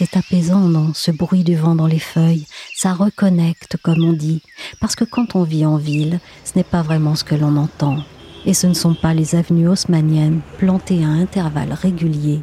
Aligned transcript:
C'est 0.00 0.16
apaisant, 0.16 0.60
non, 0.60 0.92
ce 0.94 1.10
bruit 1.10 1.42
du 1.42 1.56
vent 1.56 1.74
dans 1.74 1.88
les 1.88 1.98
feuilles. 1.98 2.46
Ça 2.72 2.92
reconnecte, 2.92 3.76
comme 3.82 4.04
on 4.04 4.12
dit. 4.12 4.42
Parce 4.80 4.94
que 4.94 5.02
quand 5.02 5.34
on 5.34 5.42
vit 5.42 5.66
en 5.66 5.76
ville, 5.76 6.20
ce 6.44 6.52
n'est 6.54 6.62
pas 6.62 6.82
vraiment 6.82 7.16
ce 7.16 7.24
que 7.24 7.34
l'on 7.34 7.56
entend. 7.56 8.04
Et 8.46 8.54
ce 8.54 8.68
ne 8.68 8.74
sont 8.74 8.94
pas 8.94 9.12
les 9.12 9.34
avenues 9.34 9.66
haussmanniennes, 9.66 10.40
plantées 10.58 11.04
à 11.04 11.08
intervalles 11.08 11.72
réguliers, 11.72 12.42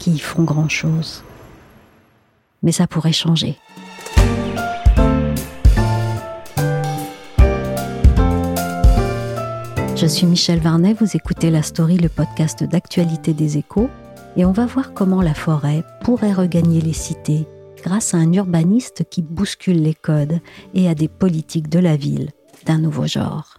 qui 0.00 0.10
y 0.10 0.18
font 0.18 0.42
grand-chose. 0.42 1.22
Mais 2.64 2.72
ça 2.72 2.88
pourrait 2.88 3.12
changer. 3.12 3.56
Je 9.94 10.06
suis 10.08 10.26
Michel 10.26 10.58
Varnet, 10.58 10.96
vous 10.98 11.14
écoutez 11.14 11.50
La 11.50 11.62
Story, 11.62 11.96
le 11.96 12.08
podcast 12.08 12.64
d'actualité 12.64 13.34
des 13.34 13.56
échos 13.56 13.88
et 14.38 14.44
on 14.44 14.52
va 14.52 14.66
voir 14.66 14.94
comment 14.94 15.20
la 15.20 15.34
forêt 15.34 15.82
pourrait 16.02 16.32
regagner 16.32 16.80
les 16.80 16.92
cités 16.92 17.46
grâce 17.82 18.14
à 18.14 18.18
un 18.18 18.32
urbaniste 18.32 19.04
qui 19.10 19.20
bouscule 19.20 19.82
les 19.82 19.94
codes 19.94 20.40
et 20.74 20.88
à 20.88 20.94
des 20.94 21.08
politiques 21.08 21.68
de 21.68 21.80
la 21.80 21.96
ville 21.96 22.30
d'un 22.64 22.78
nouveau 22.78 23.06
genre. 23.06 23.58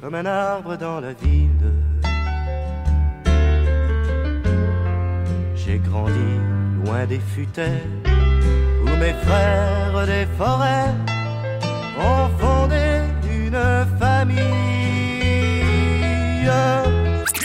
Comme 0.00 0.14
un 0.14 0.26
arbre 0.26 0.78
dans 0.78 1.00
la 1.00 1.12
ville, 1.12 1.72
j'ai 5.54 5.78
grandi 5.78 6.12
loin 6.84 7.04
des 7.04 7.20
futaies 7.20 7.82
où 8.82 8.88
mes 8.96 9.12
frères 9.24 10.06
des 10.06 10.26
forêts 10.38 10.94
ont 12.00 12.28
fondé 12.38 13.02
une 13.30 13.98
famille. 13.98 14.77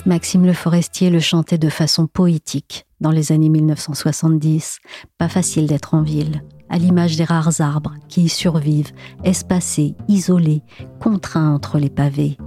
Maxime 0.06 0.46
Le 0.46 0.52
Forestier 0.52 1.10
le 1.10 1.22
chantait 1.22 1.58
de 1.58 1.70
façon 1.70 2.08
poétique 2.08 2.86
dans 3.00 3.12
les 3.12 3.32
années 3.32 3.48
1970. 3.48 4.80
Pas 5.18 5.30
facile 5.30 5.66
d'être 5.66 5.94
en 5.94 6.02
ville, 6.02 6.44
à 6.68 6.78
l'image 6.78 7.16
des 7.16 7.24
rares 7.24 7.62
arbres 7.62 7.94
qui 8.10 8.24
y 8.24 8.30
survivent, 8.30 8.92
espacés, 9.24 9.96
isolés, 10.10 10.62
contraints 11.00 11.54
entre 11.54 11.80
les 11.80 11.90
pavés. 11.90 12.38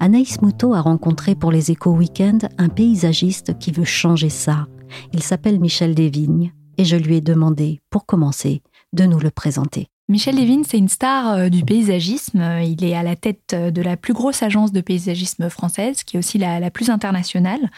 Anaïs 0.00 0.42
Moutot 0.42 0.74
a 0.74 0.80
rencontré 0.80 1.36
pour 1.36 1.52
les 1.52 1.70
Échos 1.70 1.92
Weekend 1.92 2.48
un 2.58 2.68
paysagiste 2.68 3.58
qui 3.60 3.70
veut 3.70 3.84
changer 3.84 4.28
ça. 4.28 4.66
Il 5.12 5.22
s'appelle 5.22 5.60
Michel 5.60 5.94
Desvignes 5.94 6.52
et 6.78 6.84
je 6.84 6.96
lui 6.96 7.16
ai 7.16 7.20
demandé, 7.20 7.80
pour 7.90 8.06
commencer, 8.06 8.60
de 8.92 9.04
nous 9.04 9.20
le 9.20 9.30
présenter. 9.30 9.88
Michel 10.06 10.34
Lévin, 10.34 10.60
c'est 10.68 10.76
une 10.76 10.90
star 10.90 11.32
euh, 11.32 11.48
du 11.48 11.64
paysagisme. 11.64 12.60
Il 12.62 12.84
est 12.84 12.94
à 12.94 13.02
la 13.02 13.16
tête 13.16 13.54
euh, 13.54 13.70
de 13.70 13.80
la 13.80 13.96
plus 13.96 14.12
grosse 14.12 14.42
agence 14.42 14.70
de 14.70 14.82
paysagisme 14.82 15.48
française, 15.48 16.04
qui 16.04 16.16
est 16.16 16.18
aussi 16.18 16.36
la, 16.36 16.70
plus 16.70 16.90
internationale. 16.90 17.70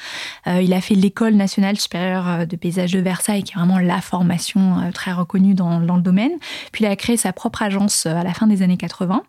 Euh, 0.48 0.60
il 0.60 0.72
a 0.72 0.80
fait 0.80 0.96
l'école 0.96 1.34
nationale 1.34 1.78
supérieure 1.78 2.44
de 2.44 2.56
paysage 2.56 2.90
de 2.90 2.98
Versailles, 2.98 3.44
qui 3.44 3.52
est 3.52 3.56
vraiment 3.56 3.78
la 3.78 4.00
formation 4.00 4.90
très 4.92 5.12
reconnue 5.12 5.54
dans, 5.54 5.78
le 5.78 6.02
domaine. 6.02 6.32
Puis 6.72 6.82
il 6.82 6.88
a 6.88 6.96
créé 6.96 7.16
sa 7.16 7.32
propre 7.32 7.62
agence 7.62 8.06
à 8.06 8.24
la 8.24 8.34
fin 8.34 8.48
des 8.48 8.62
années 8.62 8.76
80 8.76 9.22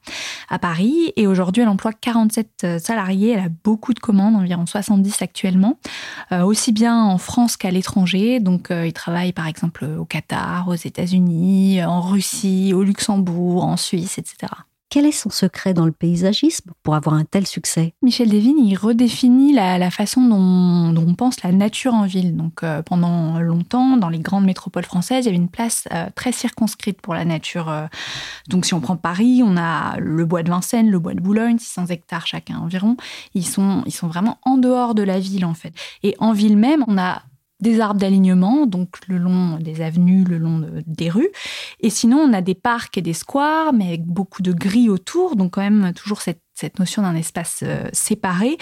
à 0.49 0.57
Paris. 0.57 1.13
Et 1.17 1.27
aujourd'hui, 1.27 1.61
elle 1.61 1.69
emploie 1.69 1.93
47 1.93 2.79
salariés. 2.79 3.33
Elle 3.33 3.45
a 3.45 3.49
beaucoup 3.63 3.93
de 3.93 3.99
commandes, 3.99 4.35
environ 4.35 4.65
70 4.65 5.21
actuellement, 5.21 5.77
aussi 6.31 6.71
bien 6.71 6.99
en 7.03 7.17
France 7.19 7.57
qu'à 7.57 7.69
l'étranger. 7.69 8.39
Donc 8.39 8.69
il 8.71 8.93
travaille 8.93 9.33
par 9.33 9.47
exemple 9.47 9.85
au 9.85 10.05
Qatar, 10.05 10.67
aux 10.67 10.73
États-Unis, 10.73 11.83
en 11.83 12.01
Russie, 12.01 12.73
au 12.73 12.86
Luxembourg, 12.87 13.63
en 13.63 13.77
Suisse, 13.77 14.17
etc. 14.17 14.47
Quel 14.89 15.05
est 15.05 15.11
son 15.11 15.29
secret 15.29 15.73
dans 15.73 15.85
le 15.85 15.91
paysagisme 15.91 16.71
pour 16.81 16.95
avoir 16.95 17.15
un 17.15 17.25
tel 17.25 17.45
succès? 17.45 17.93
Michel 18.01 18.29
Devine, 18.29 18.57
il 18.57 18.77
redéfinit 18.77 19.51
la, 19.51 19.91
façon 19.91 20.21
dont, 20.21 20.95
on 21.05 21.13
pense 21.13 21.43
la 21.43 21.51
nature 21.51 21.93
en 21.93 22.05
ville. 22.05 22.37
Donc, 22.37 22.63
euh, 22.63 22.81
pendant 22.81 23.37
longtemps, 23.39 23.97
dans 23.97 24.07
les 24.07 24.19
grandes 24.19 24.45
métropoles 24.45 24.85
françaises, 24.85 25.25
il 25.25 25.27
y 25.27 25.29
avait 25.29 25.37
une 25.37 25.49
place 25.49 25.89
euh, 25.91 26.05
très 26.15 26.31
circonscrite 26.31 27.01
pour 27.01 27.13
la 27.13 27.25
nature. 27.25 27.67
Euh. 27.69 27.87
donc, 28.47 28.65
si 28.65 28.73
on 28.73 28.79
prend 28.79 28.95
Paris, 28.95 29.41
on 29.43 29.57
a 29.57 29.97
le 29.99 30.23
bois 30.23 30.41
de 30.41 30.49
Vincennes, 30.49 30.89
le 30.89 30.99
bois 30.99 31.15
de 31.15 31.21
Boulogne, 31.21 31.59
600 31.59 31.87
hectares 31.87 32.25
chacun 32.25 32.57
environ. 32.57 32.95
Ils 33.33 33.45
sont, 33.45 33.83
ils 33.85 33.93
sont 33.93 34.07
vraiment 34.07 34.37
en 34.43 34.55
dehors 34.57 34.95
de 34.95 35.03
la 35.03 35.19
ville, 35.19 35.43
en 35.43 35.53
fait. 35.53 35.73
Et 36.03 36.15
en 36.19 36.31
ville 36.31 36.55
même, 36.55 36.85
on 36.87 36.97
a 36.97 37.23
des 37.59 37.79
arbres 37.79 37.99
d'alignement, 37.99 38.65
donc 38.67 38.97
le 39.07 39.17
long 39.17 39.57
des 39.57 39.81
avenues, 39.81 40.23
le 40.23 40.37
long 40.37 40.65
des 40.85 41.09
rues. 41.09 41.29
Et 41.79 41.89
sinon, 41.89 42.17
on 42.17 42.33
a 42.33 42.41
des 42.41 42.55
parcs 42.55 42.97
et 42.97 43.01
des 43.01 43.13
squares, 43.13 43.73
mais 43.73 43.87
avec 43.87 44.05
beaucoup 44.05 44.41
de 44.41 44.53
grilles 44.53 44.89
autour, 44.89 45.35
donc 45.35 45.53
quand 45.53 45.61
même 45.61 45.93
toujours 45.93 46.21
cette 46.21 46.41
cette 46.57 46.79
notion 46.79 47.03
d'un 47.03 47.15
espace 47.15 47.59
euh, 47.61 47.87
séparé 47.93 48.57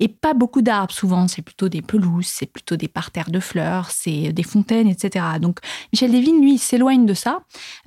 et 0.00 0.08
pas 0.08 0.34
beaucoup 0.34 0.62
d'arbres 0.62 0.92
souvent. 0.92 1.28
C'est 1.28 1.42
plutôt 1.42 1.68
des 1.68 1.80
pelouses, 1.80 2.26
c'est 2.26 2.46
plutôt 2.46 2.74
des 2.74 2.88
parterres 2.88 3.30
de 3.30 3.38
fleurs, 3.38 3.90
c'est 3.90 4.32
des 4.32 4.42
fontaines, 4.42 4.88
etc. 4.88 5.24
Donc 5.40 5.60
Michel 5.92 6.10
Devine, 6.10 6.40
lui, 6.40 6.58
s'éloigne 6.58 7.06
de 7.06 7.14
ça, 7.14 7.42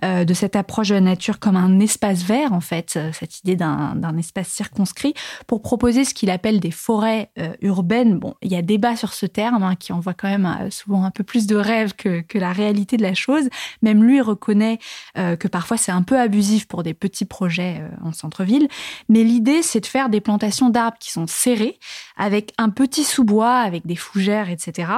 euh, 0.06 0.24
de 0.24 0.34
cette 0.34 0.56
approche 0.56 0.90
de 0.90 0.94
la 0.94 1.02
nature 1.02 1.40
comme 1.40 1.58
un 1.58 1.80
espace 1.81 2.24
vert 2.24 2.53
en 2.53 2.62
fait, 2.62 2.94
euh, 2.96 3.12
cette 3.12 3.40
idée 3.40 3.58
d'un 3.58 4.18
espace 4.18 4.47
circonscrit, 4.47 5.14
pour 5.46 5.62
proposer 5.62 6.06
ce 6.06 6.14
qu'il 6.14 6.30
appelle 6.30 6.62
des 6.62 6.72
forêts 6.72 7.31
urbaines. 7.62 8.18
Bon, 8.18 8.36
il 8.41 8.52
y 8.52 8.56
a 8.56 8.62
débat 8.62 8.96
sur 8.96 9.14
ce 9.14 9.26
terme 9.26 9.64
hein, 9.64 9.76
qui 9.76 9.91
envoie 9.91 10.14
quand 10.14 10.30
même 10.30 10.70
souvent 10.70 11.03
un 11.03 11.12
peu 11.12 11.24
plus 11.24 11.47
de 11.47 11.56
rêve 11.56 11.94
que, 11.94 12.22
que 12.22 12.38
la 12.38 12.53
réalité 12.53 12.97
de 12.97 13.02
la 13.02 13.14
chose. 13.14 13.50
Même 13.81 14.03
lui 14.03 14.22
reconnaît 14.22 14.80
que 15.16 15.47
parfois 15.47 15.78
c'est 15.78 15.91
un 15.91 16.02
peu 16.02 16.20
abusif 16.20 16.68
pour 16.68 16.84
des 16.84 16.94
petits 16.94 17.26
projets 17.26 17.81
en 18.03 18.12
centre-ville, 18.12 18.68
mais 19.09 19.24
l'idée 19.24 19.49
c'est 19.62 19.82
de 19.82 19.86
faire 19.86 20.10
des 20.10 20.22
plantations 20.22 20.70
d'arbres 20.70 20.98
qui 21.00 21.12
sont 21.12 21.28
serrées, 21.28 21.80
avec 22.18 22.54
un 22.58 22.70
petit 22.70 23.04
sous-bois, 23.04 23.58
avec 23.58 23.86
des 23.86 23.96
fougères, 23.96 24.50
etc. 24.50 24.92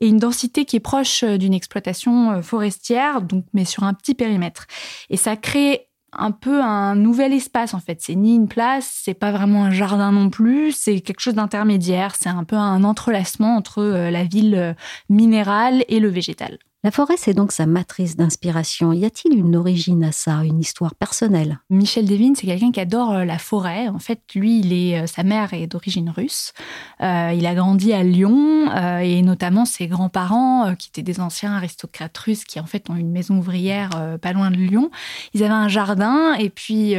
Et 0.00 0.08
une 0.08 0.18
densité 0.18 0.64
qui 0.64 0.76
est 0.76 0.80
proche 0.80 1.22
euh, 1.22 1.38
d'une 1.38 1.54
exploitation 1.54 2.32
euh, 2.32 2.42
forestière, 2.42 3.22
donc, 3.22 3.44
mais 3.52 3.64
sur 3.64 3.84
un 3.84 3.94
petit 3.94 4.14
périmètre. 4.14 4.66
Et 5.10 5.16
ça 5.16 5.36
crée 5.36 5.88
un 6.16 6.30
peu 6.30 6.62
un 6.62 6.94
nouvel 6.94 7.32
espace 7.32 7.74
en 7.74 7.80
fait. 7.80 7.98
C'est 8.00 8.14
ni 8.14 8.36
une 8.36 8.46
place, 8.46 9.00
c'est 9.02 9.14
pas 9.14 9.32
vraiment 9.32 9.64
un 9.64 9.70
jardin 9.70 10.12
non 10.12 10.30
plus, 10.30 10.70
c'est 10.70 11.00
quelque 11.00 11.20
chose 11.20 11.34
d'intermédiaire. 11.34 12.14
C'est 12.14 12.28
un 12.28 12.44
peu 12.44 12.56
un 12.56 12.84
entrelacement 12.84 13.56
entre 13.56 13.82
euh, 13.82 14.10
la 14.10 14.24
ville 14.24 14.76
minérale 15.08 15.84
et 15.88 15.98
le 15.98 16.08
végétal. 16.08 16.58
La 16.84 16.90
forêt, 16.90 17.14
c'est 17.16 17.32
donc 17.32 17.50
sa 17.50 17.64
matrice 17.64 18.14
d'inspiration. 18.14 18.92
Y 18.92 19.06
a-t-il 19.06 19.38
une 19.38 19.56
origine 19.56 20.04
à 20.04 20.12
ça, 20.12 20.44
une 20.44 20.60
histoire 20.60 20.94
personnelle? 20.94 21.58
Michel 21.70 22.04
Devine, 22.04 22.36
c'est 22.36 22.46
quelqu'un 22.46 22.72
qui 22.72 22.80
adore 22.80 23.12
euh, 23.12 23.24
la 23.24 23.38
forêt. 23.38 23.88
En 23.88 23.98
fait, 23.98 24.20
lui, 24.34 24.94
euh, 24.94 25.06
sa 25.06 25.22
mère 25.22 25.54
est 25.54 25.66
d'origine 25.66 26.10
russe. 26.10 26.52
Euh, 27.00 27.32
il 27.34 27.46
a 27.46 27.54
grandi 27.54 27.94
à 27.94 28.02
Lyon 28.02 28.70
et 29.00 29.22
notamment 29.22 29.64
ses 29.64 29.86
grands-parents, 29.86 30.74
qui 30.74 30.90
étaient 30.90 31.02
des 31.02 31.20
anciens 31.20 31.54
aristocrates 31.54 32.16
russes, 32.18 32.44
qui 32.44 32.60
en 32.60 32.66
fait 32.66 32.90
ont 32.90 32.96
une 32.96 33.10
maison 33.10 33.38
ouvrière 33.38 33.90
pas 34.20 34.32
loin 34.32 34.50
de 34.50 34.56
Lyon. 34.56 34.90
Ils 35.32 35.42
avaient 35.42 35.52
un 35.52 35.68
jardin 35.68 36.34
et 36.34 36.50
puis 36.50 36.94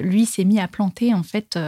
lui 0.00 0.26
s'est 0.26 0.44
mis 0.44 0.60
à 0.60 0.68
planter 0.68 1.14
en 1.14 1.22
fait 1.22 1.58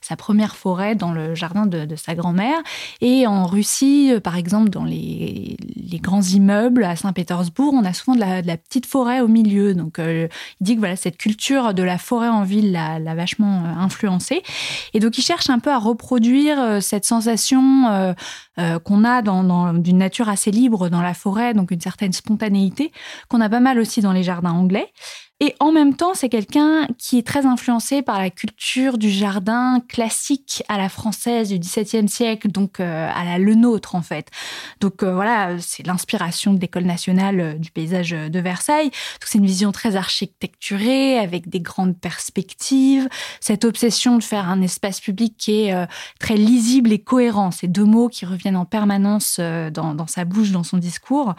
sa 0.00 0.16
première 0.16 0.54
forêt 0.54 0.94
dans 0.94 1.12
le 1.12 1.34
jardin 1.34 1.66
de, 1.66 1.96
sa 1.96 2.14
grand-mère. 2.14 2.58
Et 3.00 3.26
en 3.26 3.44
Russie, 3.46 4.12
par 4.22 4.36
exemple, 4.36 4.70
dans 4.70 4.84
les, 4.84 5.56
les 5.76 5.98
grands 5.98 6.22
immeubles 6.22 6.84
à 6.84 6.96
Saint 6.96 7.11
pétersbourg 7.12 7.72
on 7.74 7.84
a 7.84 7.92
souvent 7.92 8.14
de 8.14 8.20
la, 8.20 8.56
petite 8.56 8.86
forêt 8.86 9.20
au 9.20 9.28
milieu. 9.28 9.74
Donc, 9.74 9.98
euh, 9.98 10.28
il 10.60 10.64
dit 10.64 10.74
que 10.74 10.80
voilà, 10.80 10.96
cette 10.96 11.16
culture 11.16 11.74
de 11.74 11.82
la 11.82 11.98
forêt 11.98 12.28
en 12.28 12.44
ville 12.44 12.72
l'a 12.72 13.14
vachement 13.14 13.64
euh, 13.64 13.80
influencé. 13.80 14.42
Et 14.94 15.00
donc, 15.00 15.18
il 15.18 15.22
cherche 15.22 15.50
un 15.50 15.58
peu 15.58 15.70
à 15.70 15.78
reproduire 15.78 16.60
euh, 16.60 16.80
cette 16.80 17.04
sensation 17.04 18.14
qu'on 18.84 19.04
a 19.04 19.22
dans, 19.22 19.72
d'une 19.72 19.98
nature 19.98 20.28
assez 20.28 20.50
libre 20.50 20.88
dans 20.88 21.00
la 21.00 21.14
forêt, 21.14 21.54
donc 21.54 21.70
une 21.70 21.80
certaine 21.80 22.12
spontanéité 22.12 22.92
qu'on 23.28 23.40
a 23.40 23.48
pas 23.48 23.60
mal 23.60 23.78
aussi 23.78 24.00
dans 24.00 24.12
les 24.12 24.22
jardins 24.22 24.52
anglais. 24.52 24.92
Et 25.44 25.56
en 25.58 25.72
même 25.72 25.96
temps, 25.96 26.14
c'est 26.14 26.28
quelqu'un 26.28 26.86
qui 26.98 27.18
est 27.18 27.26
très 27.26 27.46
influencé 27.46 28.00
par 28.00 28.20
la 28.20 28.30
culture 28.30 28.96
du 28.96 29.10
jardin 29.10 29.80
classique 29.88 30.62
à 30.68 30.78
la 30.78 30.88
française 30.88 31.48
du 31.48 31.58
XVIIe 31.58 32.08
siècle, 32.08 32.46
donc 32.46 32.78
euh, 32.78 33.10
à 33.12 33.24
la 33.24 33.38
le 33.38 33.56
nôtre 33.56 33.96
en 33.96 34.02
fait. 34.02 34.28
Donc 34.78 35.02
euh, 35.02 35.12
voilà, 35.12 35.58
c'est 35.58 35.84
l'inspiration 35.84 36.54
de 36.54 36.60
l'école 36.60 36.84
nationale 36.84 37.40
euh, 37.40 37.54
du 37.54 37.72
paysage 37.72 38.10
de 38.10 38.38
Versailles. 38.38 38.92
C'est 39.24 39.38
une 39.38 39.46
vision 39.46 39.72
très 39.72 39.96
architecturée, 39.96 41.18
avec 41.18 41.48
des 41.48 41.58
grandes 41.58 41.98
perspectives, 41.98 43.08
cette 43.40 43.64
obsession 43.64 44.18
de 44.18 44.22
faire 44.22 44.48
un 44.48 44.62
espace 44.62 45.00
public 45.00 45.34
qui 45.36 45.62
est 45.62 45.74
très 46.20 46.36
lisible 46.36 46.92
et 46.92 47.00
cohérent. 47.00 47.50
Ces 47.50 47.66
deux 47.66 47.84
mots 47.84 48.08
qui 48.08 48.26
reviennent 48.26 48.56
en 48.56 48.64
permanence 48.64 49.40
dans, 49.40 49.94
dans 49.94 50.06
sa 50.06 50.24
bouche, 50.24 50.52
dans 50.52 50.62
son 50.62 50.76
discours. 50.76 51.34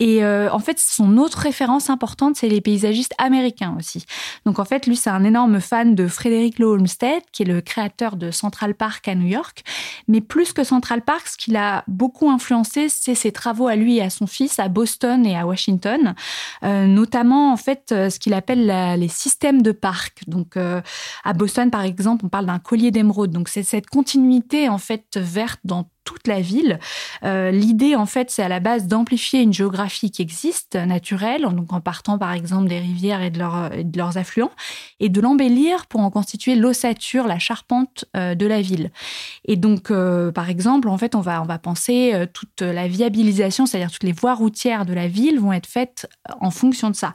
Et 0.00 0.22
euh, 0.22 0.50
en 0.52 0.60
fait, 0.60 0.78
son 0.78 1.16
autre 1.16 1.38
référence 1.38 1.90
importante, 1.90 2.36
c'est 2.36 2.48
les 2.48 2.60
paysagistes 2.60 3.14
américains 3.18 3.74
aussi. 3.76 4.04
Donc 4.46 4.58
en 4.58 4.64
fait, 4.64 4.86
lui, 4.86 4.96
c'est 4.96 5.10
un 5.10 5.24
énorme 5.24 5.60
fan 5.60 5.94
de 5.94 6.06
Frédéric 6.06 6.60
Law 6.60 6.72
Olmsted, 6.72 7.22
qui 7.32 7.42
est 7.42 7.46
le 7.46 7.60
créateur 7.60 8.16
de 8.16 8.30
Central 8.30 8.74
Park 8.74 9.08
à 9.08 9.16
New 9.16 9.26
York. 9.26 9.64
Mais 10.06 10.20
plus 10.20 10.52
que 10.52 10.62
Central 10.62 11.02
Park, 11.02 11.26
ce 11.26 11.36
qui 11.36 11.50
l'a 11.50 11.84
beaucoup 11.88 12.30
influencé, 12.30 12.88
c'est 12.88 13.16
ses 13.16 13.32
travaux 13.32 13.66
à 13.66 13.74
lui 13.74 13.96
et 13.96 14.02
à 14.02 14.10
son 14.10 14.28
fils 14.28 14.60
à 14.60 14.68
Boston 14.68 15.26
et 15.26 15.36
à 15.36 15.46
Washington, 15.46 16.14
euh, 16.62 16.86
notamment 16.86 17.52
en 17.52 17.56
fait 17.56 17.90
euh, 17.90 18.08
ce 18.08 18.20
qu'il 18.20 18.34
appelle 18.34 18.66
les 18.98 19.08
systèmes 19.08 19.62
de 19.62 19.72
parcs. 19.72 20.22
Donc 20.28 20.56
à 20.56 21.32
Boston, 21.32 21.70
par 21.70 21.82
exemple, 21.82 22.24
on 22.24 22.28
parle 22.28 22.46
d'un 22.46 22.58
collier 22.58 22.90
d'émeraude. 22.90 23.30
Donc 23.30 23.48
c'est 23.48 23.62
cette 23.62 23.86
continuité 23.86 24.68
en 24.68 24.78
fait 24.78 25.16
verte 25.16 25.60
dans 25.64 25.88
toute 26.08 26.26
la 26.26 26.40
ville. 26.40 26.78
Euh, 27.22 27.50
l'idée, 27.50 27.94
en 27.94 28.06
fait, 28.06 28.30
c'est 28.30 28.42
à 28.42 28.48
la 28.48 28.60
base 28.60 28.86
d'amplifier 28.86 29.42
une 29.42 29.52
géographie 29.52 30.10
qui 30.10 30.22
existe, 30.22 30.74
naturelle, 30.74 31.42
donc 31.42 31.70
en 31.70 31.82
partant 31.82 32.16
par 32.16 32.32
exemple 32.32 32.66
des 32.66 32.78
rivières 32.78 33.20
et 33.20 33.28
de, 33.28 33.38
leurs 33.38 34.16
affluents, 34.16 34.50
et 35.00 35.10
de 35.10 35.20
l'embellir 35.20 35.84
pour 35.84 36.00
en 36.00 36.10
constituer 36.10 36.54
l'ossature, 36.54 37.26
la 37.26 37.38
charpente 37.38 38.06
euh, 38.16 38.34
de 38.34 38.46
la 38.46 38.62
ville. 38.62 38.90
Et 39.44 39.56
donc, 39.56 39.90
euh, 39.90 40.32
par 40.32 40.48
exemple, 40.48 40.88
en 40.88 40.96
fait, 40.96 41.14
on 41.14 41.20
va, 41.20 41.42
on 41.42 41.44
va 41.44 41.58
penser 41.58 42.14
toute 42.32 42.62
la 42.62 42.88
viabilisation, 42.88 43.66
c'est-à-dire 43.66 43.90
toutes 43.90 44.04
les 44.04 44.12
voies 44.12 44.34
routières 44.34 44.86
de 44.86 44.94
la 44.94 45.08
ville 45.08 45.38
vont 45.38 45.52
être 45.52 45.66
faites 45.66 46.08
en 46.40 46.50
fonction 46.50 46.88
de 46.88 46.96
ça. 46.96 47.12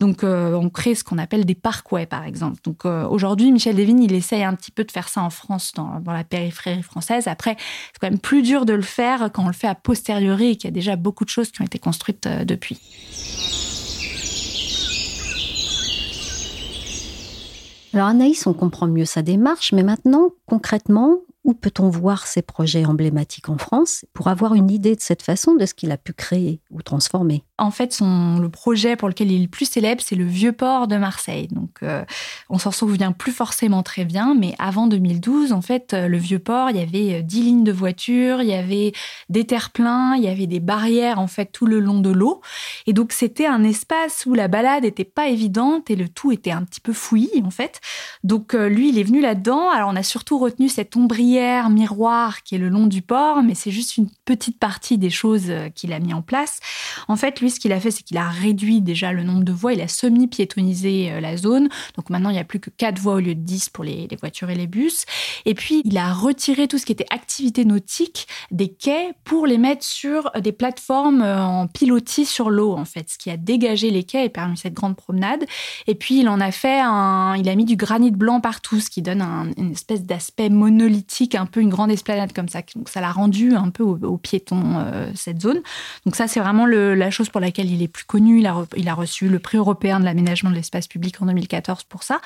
Donc, 0.00 0.22
on 0.22 0.70
crée 0.70 0.94
ce 0.94 1.04
qu'on 1.04 1.18
appelle 1.18 1.44
des 1.44 1.54
parkways, 1.54 2.06
par 2.06 2.24
exemple. 2.24 2.60
Donc, 2.64 2.86
aujourd'hui, 2.86 3.52
Michel 3.52 3.76
Devine, 3.76 4.02
il 4.02 4.14
essaye 4.14 4.44
un 4.44 4.54
petit 4.54 4.70
peu 4.70 4.84
de 4.84 4.90
faire 4.90 5.10
ça 5.10 5.20
en 5.20 5.30
France, 5.30 5.72
dans, 5.74 6.00
dans 6.00 6.12
la 6.12 6.24
périphérie 6.24 6.82
française. 6.82 7.28
Après, 7.28 7.56
c'est 7.92 7.98
quand 8.00 8.10
même 8.10 8.18
plus 8.18 8.29
plus 8.30 8.42
dur 8.42 8.64
de 8.64 8.74
le 8.74 8.82
faire 8.82 9.28
quand 9.32 9.42
on 9.42 9.48
le 9.48 9.52
fait 9.52 9.66
a 9.66 9.74
posteriori 9.74 10.50
et 10.50 10.56
qu'il 10.56 10.68
y 10.68 10.72
a 10.72 10.72
déjà 10.72 10.94
beaucoup 10.94 11.24
de 11.24 11.30
choses 11.30 11.50
qui 11.50 11.62
ont 11.62 11.64
été 11.64 11.80
construites 11.80 12.26
euh, 12.26 12.44
depuis. 12.44 12.78
Alors 17.92 18.06
Anaïs, 18.06 18.46
on 18.46 18.52
comprend 18.52 18.86
mieux 18.86 19.04
sa 19.04 19.22
démarche, 19.22 19.72
mais 19.72 19.82
maintenant, 19.82 20.28
concrètement, 20.46 21.16
où 21.50 21.54
peut-on 21.54 21.88
voir 21.88 22.28
ces 22.28 22.42
projets 22.42 22.84
emblématiques 22.84 23.48
en 23.48 23.58
France 23.58 24.04
pour 24.12 24.28
avoir 24.28 24.54
une 24.54 24.70
idée 24.70 24.94
de 24.94 25.00
cette 25.00 25.22
façon 25.22 25.54
de 25.54 25.66
ce 25.66 25.74
qu'il 25.74 25.90
a 25.90 25.96
pu 25.96 26.12
créer 26.12 26.60
ou 26.70 26.80
transformer? 26.80 27.42
En 27.58 27.72
fait, 27.72 27.92
son, 27.92 28.38
le 28.38 28.48
projet 28.48 28.94
pour 28.94 29.08
lequel 29.08 29.32
il 29.32 29.40
est 29.40 29.42
le 29.42 29.48
plus 29.48 29.68
célèbre, 29.68 30.00
c'est 30.00 30.14
le 30.14 30.24
Vieux 30.24 30.52
Port 30.52 30.86
de 30.86 30.96
Marseille. 30.96 31.48
Donc, 31.48 31.82
euh, 31.82 32.04
on 32.50 32.58
s'en 32.58 32.70
souvient 32.70 33.10
plus 33.10 33.32
forcément 33.32 33.82
très 33.82 34.04
bien, 34.04 34.36
mais 34.38 34.54
avant 34.60 34.86
2012, 34.86 35.52
en 35.52 35.60
fait, 35.60 35.92
euh, 35.92 36.06
le 36.06 36.18
Vieux 36.18 36.38
Port, 36.38 36.70
il 36.70 36.76
y 36.76 36.80
avait 36.80 37.22
10 37.22 37.40
euh, 37.40 37.42
lignes 37.42 37.64
de 37.64 37.72
voitures, 37.72 38.40
il 38.40 38.48
y 38.48 38.54
avait 38.54 38.92
des 39.28 39.44
terre-pleins, 39.44 40.14
il 40.14 40.22
y 40.22 40.28
avait 40.28 40.46
des 40.46 40.60
barrières 40.60 41.18
en 41.18 41.26
fait 41.26 41.46
tout 41.46 41.66
le 41.66 41.80
long 41.80 42.00
de 42.00 42.10
l'eau, 42.10 42.40
et 42.86 42.92
donc 42.92 43.12
c'était 43.12 43.46
un 43.46 43.64
espace 43.64 44.24
où 44.24 44.34
la 44.34 44.48
balade 44.48 44.84
n'était 44.84 45.04
pas 45.04 45.28
évidente 45.28 45.90
et 45.90 45.96
le 45.96 46.08
tout 46.08 46.32
était 46.32 46.52
un 46.52 46.62
petit 46.62 46.80
peu 46.80 46.92
fouillis 46.92 47.42
en 47.44 47.50
fait. 47.50 47.80
Donc 48.24 48.54
lui, 48.54 48.90
il 48.90 48.98
est 48.98 49.02
venu 49.02 49.20
là-dedans. 49.20 49.70
Alors 49.70 49.90
on 49.90 49.96
a 49.96 50.02
surtout 50.02 50.38
retenu 50.38 50.68
cette 50.68 50.96
ombrière 50.96 51.39
miroir 51.70 52.42
qui 52.42 52.54
est 52.54 52.58
le 52.58 52.68
long 52.68 52.86
du 52.86 53.02
port, 53.02 53.42
mais 53.42 53.54
c'est 53.54 53.70
juste 53.70 53.96
une 53.96 54.08
petite 54.24 54.58
partie 54.58 54.98
des 54.98 55.10
choses 55.10 55.46
euh, 55.48 55.68
qu'il 55.68 55.92
a 55.92 55.98
mis 55.98 56.14
en 56.14 56.22
place. 56.22 56.60
En 57.08 57.16
fait, 57.16 57.40
lui, 57.40 57.50
ce 57.50 57.60
qu'il 57.60 57.72
a 57.72 57.80
fait, 57.80 57.90
c'est 57.90 58.02
qu'il 58.02 58.16
a 58.16 58.28
réduit 58.28 58.80
déjà 58.80 59.12
le 59.12 59.22
nombre 59.22 59.44
de 59.44 59.52
voies, 59.52 59.72
il 59.72 59.80
a 59.80 59.88
semi-piétonisé 59.88 61.12
euh, 61.12 61.20
la 61.20 61.36
zone. 61.36 61.68
Donc 61.96 62.10
maintenant, 62.10 62.30
il 62.30 62.34
n'y 62.34 62.38
a 62.38 62.44
plus 62.44 62.60
que 62.60 62.70
4 62.70 62.98
voies 62.98 63.14
au 63.14 63.20
lieu 63.20 63.34
de 63.34 63.40
10 63.40 63.70
pour 63.70 63.84
les, 63.84 64.08
voitures 64.20 64.50
et 64.50 64.54
les 64.54 64.66
bus. 64.66 65.04
Et 65.46 65.54
puis, 65.54 65.82
il 65.84 65.96
a 65.96 66.12
retiré 66.12 66.68
tout 66.68 66.78
ce 66.78 66.86
qui 66.86 66.92
était 66.92 67.06
activité 67.10 67.64
nautique 67.64 68.26
des 68.50 68.68
quais 68.68 69.12
pour 69.24 69.46
les 69.46 69.58
mettre 69.58 69.84
sur 69.84 70.30
des 70.40 70.52
plateformes 70.52 71.22
euh, 71.22 71.42
en 71.42 71.66
pilotis 71.66 72.26
sur 72.26 72.50
l'eau, 72.50 72.74
en 72.74 72.84
fait, 72.84 73.08
ce 73.10 73.18
qui 73.18 73.30
a 73.30 73.36
dégagé 73.36 73.90
les 73.90 74.04
quais 74.04 74.26
et 74.26 74.28
permis 74.28 74.56
cette 74.56 74.74
grande 74.74 74.96
promenade. 74.96 75.44
Et 75.86 75.94
puis, 75.94 76.20
il 76.20 76.28
en 76.28 76.40
a 76.40 76.52
fait 76.52 76.80
un, 76.80 77.34
il 77.36 77.48
a 77.48 77.54
mis 77.54 77.64
du 77.64 77.76
granit 77.76 78.10
blanc 78.10 78.40
partout, 78.40 78.80
ce 78.80 78.90
qui 78.90 79.02
donne 79.02 79.22
une 79.56 79.72
espèce 79.72 80.02
d'aspect 80.02 80.48
monolithique 80.48 81.29
un 81.38 81.46
peu 81.46 81.60
une 81.60 81.68
grande 81.68 81.90
esplanade 81.90 82.32
comme 82.32 82.48
ça. 82.48 82.60
Donc 82.74 82.88
ça 82.88 83.00
l'a 83.00 83.12
rendu 83.12 83.54
un 83.54 83.70
peu 83.70 83.82
aux, 83.82 84.18
piétons 84.18 84.62
euh, 84.78 85.10
cette 85.14 85.40
zone. 85.40 85.60
Donc 86.04 86.16
ça 86.16 86.28
c'est 86.28 86.40
vraiment 86.40 86.66
la 86.66 87.10
chose 87.10 87.28
pour 87.28 87.40
laquelle 87.40 87.70
il 87.70 87.82
est 87.82 87.88
plus 87.88 88.04
connu. 88.04 88.40
Il 88.40 88.46
a, 88.46 88.64
il 88.76 88.88
a 88.88 88.94
reçu 88.94 89.28
le 89.28 89.38
prix 89.38 89.58
européen 89.58 90.00
de 90.00 90.04
l'aménagement 90.04 90.50
de 90.50 90.54
l'espace 90.54 90.86
public 90.86 91.20
en 91.20 91.26
2014 91.26 91.84
pour 91.84 92.02
ça. 92.02 92.20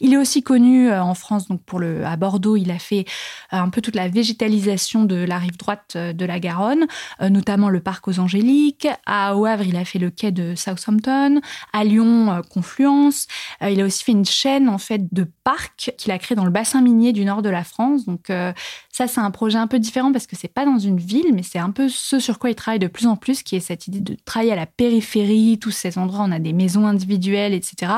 Il 0.00 0.12
est 0.12 0.16
aussi 0.16 0.42
connu 0.42 0.90
euh, 0.90 1.02
en 1.02 1.14
France 1.14 1.48
donc 1.48 1.62
pour 1.62 1.78
le 1.78 2.04
à 2.04 2.16
Bordeaux. 2.16 2.56
Il 2.56 2.70
a 2.70 2.78
fait 2.78 3.04
euh, 3.52 3.58
un 3.58 3.68
peu 3.68 3.80
toute 3.80 3.96
la 3.96 4.08
végétalisation 4.08 5.04
de 5.04 5.16
la 5.16 5.38
rive 5.38 5.56
droite 5.56 5.96
de 5.96 6.24
la 6.24 6.40
Garonne, 6.40 6.86
notamment 7.20 7.68
le 7.68 7.80
parc 7.80 8.08
aux 8.08 8.18
Angéliques. 8.18 8.88
À 9.06 9.36
Au 9.36 9.46
Havre 9.46 9.64
il 9.64 9.76
a 9.76 9.84
fait 9.84 9.98
le 9.98 10.10
quai 10.10 10.30
de 10.30 10.54
Southampton. 10.54 11.40
À 11.72 11.84
Lyon 11.84 12.42
Confluence. 12.50 13.26
il 13.62 13.80
a 13.80 13.84
aussi 13.84 14.04
fait 14.04 14.12
une 14.12 14.24
chaîne 14.24 14.68
en 14.68 14.78
fait 14.78 15.12
de 15.12 15.26
parcs 15.44 15.92
qu'il 15.96 16.12
a 16.12 16.18
créé 16.18 16.36
dans 16.36 16.44
le 16.44 16.50
bassin 16.50 16.80
minier 16.80 17.12
du 17.12 17.24
nord 17.24 17.42
de 17.42 17.48
la 17.48 17.64
France. 17.64 18.04
Donc 18.06 18.30
euh, 18.40 18.52
ça, 18.92 19.06
c'est 19.06 19.20
un 19.20 19.30
projet 19.30 19.58
un 19.58 19.66
peu 19.66 19.78
différent 19.78 20.12
parce 20.12 20.26
que 20.26 20.36
c'est 20.36 20.48
pas 20.48 20.64
dans 20.64 20.78
une 20.78 20.98
ville, 20.98 21.32
mais 21.32 21.42
c'est 21.42 21.58
un 21.58 21.70
peu 21.70 21.88
ce 21.88 22.18
sur 22.18 22.38
quoi 22.38 22.50
il 22.50 22.54
travaille 22.54 22.78
de 22.78 22.86
plus 22.86 23.06
en 23.06 23.16
plus, 23.16 23.42
qui 23.42 23.56
est 23.56 23.60
cette 23.60 23.86
idée 23.86 24.00
de 24.00 24.16
travailler 24.24 24.52
à 24.52 24.56
la 24.56 24.66
périphérie, 24.66 25.58
tous 25.58 25.70
ces 25.70 25.96
endroits 25.96 26.24
on 26.26 26.32
a 26.32 26.38
des 26.38 26.52
maisons 26.52 26.86
individuelles, 26.86 27.54
etc. 27.54 27.92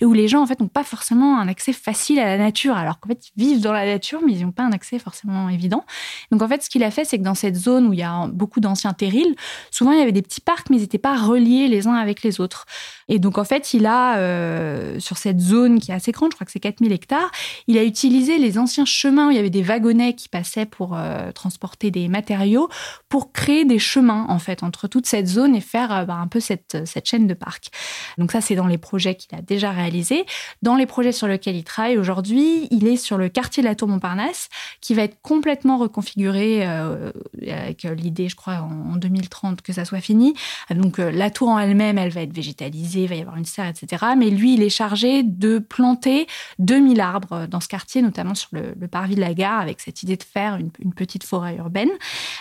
Et 0.00 0.04
où 0.04 0.12
les 0.12 0.28
gens, 0.28 0.42
en 0.42 0.46
fait, 0.46 0.60
n'ont 0.60 0.68
pas 0.68 0.84
forcément 0.84 1.38
un 1.38 1.48
accès 1.48 1.72
facile 1.72 2.18
à 2.18 2.24
la 2.24 2.38
nature, 2.38 2.76
alors 2.76 3.00
qu'en 3.00 3.08
fait, 3.08 3.28
ils 3.36 3.44
vivent 3.44 3.60
dans 3.60 3.72
la 3.72 3.86
nature, 3.86 4.20
mais 4.24 4.32
ils 4.32 4.44
n'ont 4.44 4.52
pas 4.52 4.62
un 4.62 4.72
accès 4.72 4.98
forcément 4.98 5.48
évident. 5.48 5.84
Donc, 6.30 6.42
en 6.42 6.48
fait, 6.48 6.62
ce 6.62 6.70
qu'il 6.70 6.84
a 6.84 6.90
fait, 6.90 7.04
c'est 7.04 7.18
que 7.18 7.24
dans 7.24 7.34
cette 7.34 7.56
zone 7.56 7.86
où 7.88 7.92
il 7.92 7.98
y 7.98 8.04
a 8.04 8.26
beaucoup 8.28 8.60
d'anciens 8.60 8.92
terrils, 8.92 9.34
souvent, 9.70 9.92
il 9.92 9.98
y 9.98 10.02
avait 10.02 10.12
des 10.12 10.22
petits 10.22 10.40
parcs, 10.40 10.70
mais 10.70 10.76
ils 10.76 10.82
n'étaient 10.82 10.98
pas 10.98 11.16
reliés 11.16 11.68
les 11.68 11.86
uns 11.86 11.94
avec 11.94 12.22
les 12.22 12.40
autres. 12.40 12.66
Et 13.08 13.18
donc, 13.18 13.38
en 13.38 13.44
fait, 13.44 13.74
il 13.74 13.86
a, 13.86 14.16
euh, 14.18 14.98
sur 15.00 15.18
cette 15.18 15.40
zone 15.40 15.80
qui 15.80 15.90
est 15.90 15.94
assez 15.94 16.12
grande, 16.12 16.32
je 16.32 16.36
crois 16.36 16.44
que 16.44 16.52
c'est 16.52 16.60
4000 16.60 16.92
hectares, 16.92 17.30
il 17.66 17.78
a 17.78 17.84
utilisé 17.84 18.38
les 18.38 18.58
anciens 18.58 18.84
chemins 18.84 19.28
où 19.28 19.30
il 19.30 19.36
y 19.36 19.40
avait 19.40 19.50
des 19.50 19.62
wagonnets 19.86 20.14
qui 20.14 20.28
passaient 20.28 20.66
pour 20.66 20.94
euh, 20.94 21.32
transporter 21.32 21.90
des 21.90 22.08
matériaux, 22.08 22.68
pour 23.08 23.32
créer 23.32 23.64
des 23.64 23.78
chemins, 23.78 24.26
en 24.28 24.38
fait, 24.38 24.62
entre 24.62 24.88
toute 24.88 25.06
cette 25.06 25.26
zone 25.26 25.54
et 25.54 25.60
faire 25.60 25.92
euh, 25.92 26.04
bah, 26.04 26.14
un 26.14 26.26
peu 26.26 26.40
cette, 26.40 26.86
cette 26.86 27.06
chaîne 27.06 27.26
de 27.26 27.34
parcs. 27.34 27.70
Donc 28.18 28.32
ça, 28.32 28.40
c'est 28.40 28.54
dans 28.54 28.66
les 28.66 28.78
projets 28.78 29.14
qu'il 29.14 29.36
a 29.38 29.42
déjà 29.42 29.70
réalisés. 29.70 30.26
Dans 30.62 30.76
les 30.76 30.86
projets 30.86 31.12
sur 31.12 31.26
lesquels 31.26 31.56
il 31.56 31.64
travaille 31.64 31.98
aujourd'hui, 31.98 32.68
il 32.70 32.86
est 32.86 32.96
sur 32.96 33.18
le 33.18 33.28
quartier 33.28 33.62
de 33.62 33.68
la 33.68 33.74
Tour 33.74 33.88
Montparnasse, 33.88 34.48
qui 34.80 34.94
va 34.94 35.02
être 35.02 35.20
complètement 35.22 35.78
reconfiguré 35.78 36.64
avec 36.64 37.82
l'idée, 37.82 38.28
je 38.28 38.36
crois, 38.36 38.60
en 38.60 38.96
2030 38.96 39.62
que 39.62 39.72
ça 39.72 39.84
soit 39.84 40.00
fini. 40.00 40.34
Donc 40.70 40.98
la 40.98 41.30
tour 41.30 41.48
en 41.48 41.58
elle-même, 41.58 41.98
elle 41.98 42.10
va 42.10 42.22
être 42.22 42.32
végétalisée 42.32 42.56
il 42.94 43.08
va 43.08 43.14
y 43.14 43.20
avoir 43.20 43.36
une 43.36 43.44
serre, 43.44 43.66
etc. 43.66 44.04
Mais 44.16 44.30
lui, 44.30 44.54
il 44.54 44.62
est 44.62 44.70
chargé 44.70 45.22
de 45.22 45.58
planter 45.58 46.26
2000 46.58 47.00
arbres 47.00 47.46
dans 47.46 47.60
ce 47.60 47.68
quartier, 47.68 48.02
notamment 48.02 48.34
sur 48.34 48.48
le, 48.52 48.74
parvis 48.88 49.14
de 49.16 49.20
la 49.20 49.34
gare, 49.34 49.60
avec 49.60 49.75
cette 49.80 50.02
idée 50.02 50.16
de 50.16 50.22
faire 50.22 50.56
une, 50.56 50.70
petite 50.94 51.24
forêt 51.24 51.56
urbaine. 51.56 51.90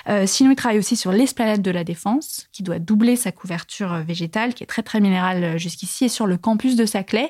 Euh, 0.08 0.26
sinon, 0.26 0.52
il 0.52 0.56
travaille 0.56 0.80
aussi 0.80 0.96
sur 0.96 1.12
l'esplanade 1.12 1.62
de 1.62 1.72
la 1.72 1.84
Défense, 1.84 2.48
qui 2.52 2.64
doit 2.64 2.80
doubler 2.80 3.16
sa 3.16 3.32
couverture 3.32 3.96
végétale, 4.04 4.54
qui 4.54 4.64
est 4.64 4.68
très, 4.68 4.84
très 4.84 5.00
minérale 5.00 5.58
jusqu'ici, 5.58 6.06
et 6.06 6.10
sur 6.10 6.26
le 6.26 6.38
campus 6.38 6.76
de 6.76 6.86
Saclay, 6.86 7.30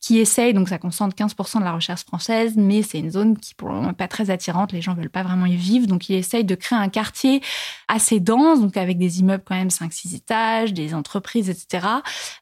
qui 0.00 0.18
essaye, 0.18 0.54
donc 0.54 0.68
ça 0.68 0.78
concentre 0.78 1.14
15% 1.14 1.58
de 1.58 1.64
la 1.64 1.72
recherche 1.72 2.04
française, 2.04 2.54
mais 2.56 2.82
c'est 2.82 2.98
une 2.98 3.10
zone 3.10 3.38
qui, 3.38 3.54
pour 3.54 3.68
le 3.68 3.74
moment, 3.74 3.88
n'est 3.88 3.94
pas 3.94 4.08
très 4.08 4.30
attirante. 4.30 4.72
Les 4.72 4.80
gens 4.80 4.94
veulent 4.94 5.10
pas 5.10 5.22
vraiment 5.22 5.46
y 5.46 5.56
vivre. 5.56 5.86
Donc, 5.86 6.08
il 6.08 6.16
essaye 6.16 6.44
de 6.44 6.54
créer 6.54 6.78
un 6.78 6.88
quartier 6.88 7.40
assez 7.88 8.20
dense, 8.20 8.60
donc 8.60 8.76
avec 8.76 8.98
des 8.98 9.20
immeubles 9.20 9.42
quand 9.44 9.54
même 9.54 9.68
5-6 9.68 10.16
étages, 10.16 10.72
des 10.72 10.94
entreprises, 10.94 11.50
etc. 11.50 11.86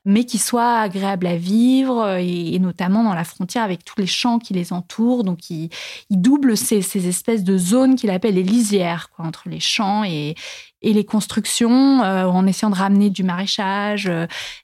Mais 0.04 0.24
qui 0.24 0.38
soit 0.38 0.78
agréable 0.78 1.26
à 1.26 1.36
vivre 1.36 2.00
euh, 2.00 2.18
et, 2.20 2.58
notamment 2.58 3.02
dans 3.02 3.14
la 3.14 3.24
frontière 3.24 3.64
avec 3.64 3.84
tous 3.84 3.98
les 3.98 4.06
champs 4.06 4.38
qui 4.38 4.52
les 4.54 4.72
entourent. 4.72 5.24
Donc, 5.24 5.50
il, 5.50 5.70
double 6.10 6.56
ces, 7.00 7.08
espèces 7.08 7.44
de 7.44 7.56
zones 7.58 7.96
qu'il 7.96 8.10
appelle 8.10 8.34
les 8.34 8.42
lisières 8.42 9.10
quoi, 9.10 9.24
entre 9.24 9.48
les 9.48 9.60
champs 9.60 10.04
et, 10.04 10.34
et 10.82 10.92
les 10.92 11.04
constructions 11.04 12.00
en 12.00 12.46
essayant 12.46 12.70
de 12.70 12.76
ramener 12.76 13.10
du 13.10 13.22
maraîchage, 13.22 14.10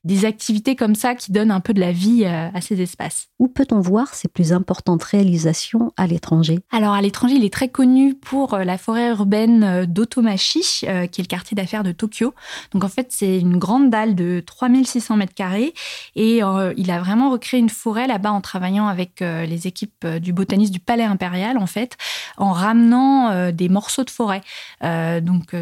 des 0.05 0.25
activités 0.25 0.77
comme 0.77 0.95
ça 0.95 1.15
qui 1.15 1.33
donnent 1.33 1.51
un 1.51 1.61
peu 1.61 1.75
de 1.75 1.81
la 1.81 1.93
vie 1.93 2.25
à 2.25 2.61
ces 2.61 2.81
espaces. 2.81 3.29
Où 3.39 3.49
peut-on 3.49 3.81
voir 3.81 4.15
ses 4.15 4.29
plus 4.29 4.53
importantes 4.53 5.03
réalisations 5.03 5.93
à 5.97 6.07
l'étranger? 6.07 6.59
Alors 6.73 6.95
à 6.95 7.03
l'étranger, 7.03 7.35
il 7.35 7.45
est 7.45 7.53
très 7.53 7.69
connu 7.69 8.15
pour 8.15 8.57
la 8.57 8.79
forêt 8.79 9.11
urbaine 9.11 9.85
d'Otomachi, 9.87 10.61
qui 10.61 10.87
est 10.87 11.19
le 11.19 11.27
quartier 11.27 11.55
d'affaires 11.55 11.85
de 11.85 11.93
Tokyo. 11.93 12.35
Donc 12.73 12.85
en 12.85 12.89
fait, 12.89 13.09
c'est 13.11 13.39
une 13.39 13.59
grande 13.59 13.91
dalle 13.91 14.15
de 14.15 14.43
3600 14.45 15.17
mètres 15.17 15.35
carrés 15.35 15.75
et 16.15 16.41
il 16.77 16.91
a 16.91 16.99
vraiment 17.01 17.31
recréé 17.31 17.61
une 17.61 17.69
forêt 17.69 18.07
là-bas 18.07 18.33
en 18.33 18.41
travaillant 18.41 18.87
avec 18.87 19.21
les 19.21 19.67
équipes 19.67 20.07
du 20.07 20.33
botaniste 20.33 20.73
du 20.73 20.81
Palais 20.81 21.05
impérial 21.05 21.59
en 21.59 21.67
fait, 21.67 21.97
en 22.37 22.53
ramenant 22.53 23.51
des 23.53 23.69
morceaux 23.69 24.05
de 24.05 24.11
forêt. 24.11 24.43
donc 24.83 25.55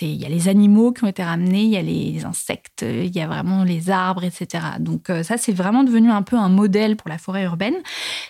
il 0.00 0.16
y 0.16 0.24
a 0.24 0.28
les 0.28 0.48
animaux 0.48 0.92
qui 0.92 1.04
ont 1.04 1.08
été 1.08 1.22
ramenés, 1.22 1.62
il 1.62 1.70
y 1.70 1.76
a 1.76 1.82
les 1.82 2.24
insectes, 2.24 2.82
il 2.82 3.14
y 3.14 3.20
a 3.20 3.26
vraiment 3.26 3.64
les 3.64 3.90
arbres, 3.90 4.24
etc. 4.24 4.64
Donc 4.78 5.10
ça 5.22 5.36
c'est 5.36 5.52
vraiment 5.52 5.84
devenu 5.84 6.10
un 6.10 6.22
peu 6.22 6.36
un 6.36 6.48
modèle 6.48 6.96
pour 6.96 7.08
la 7.08 7.18
forêt 7.18 7.44
urbaine. 7.44 7.74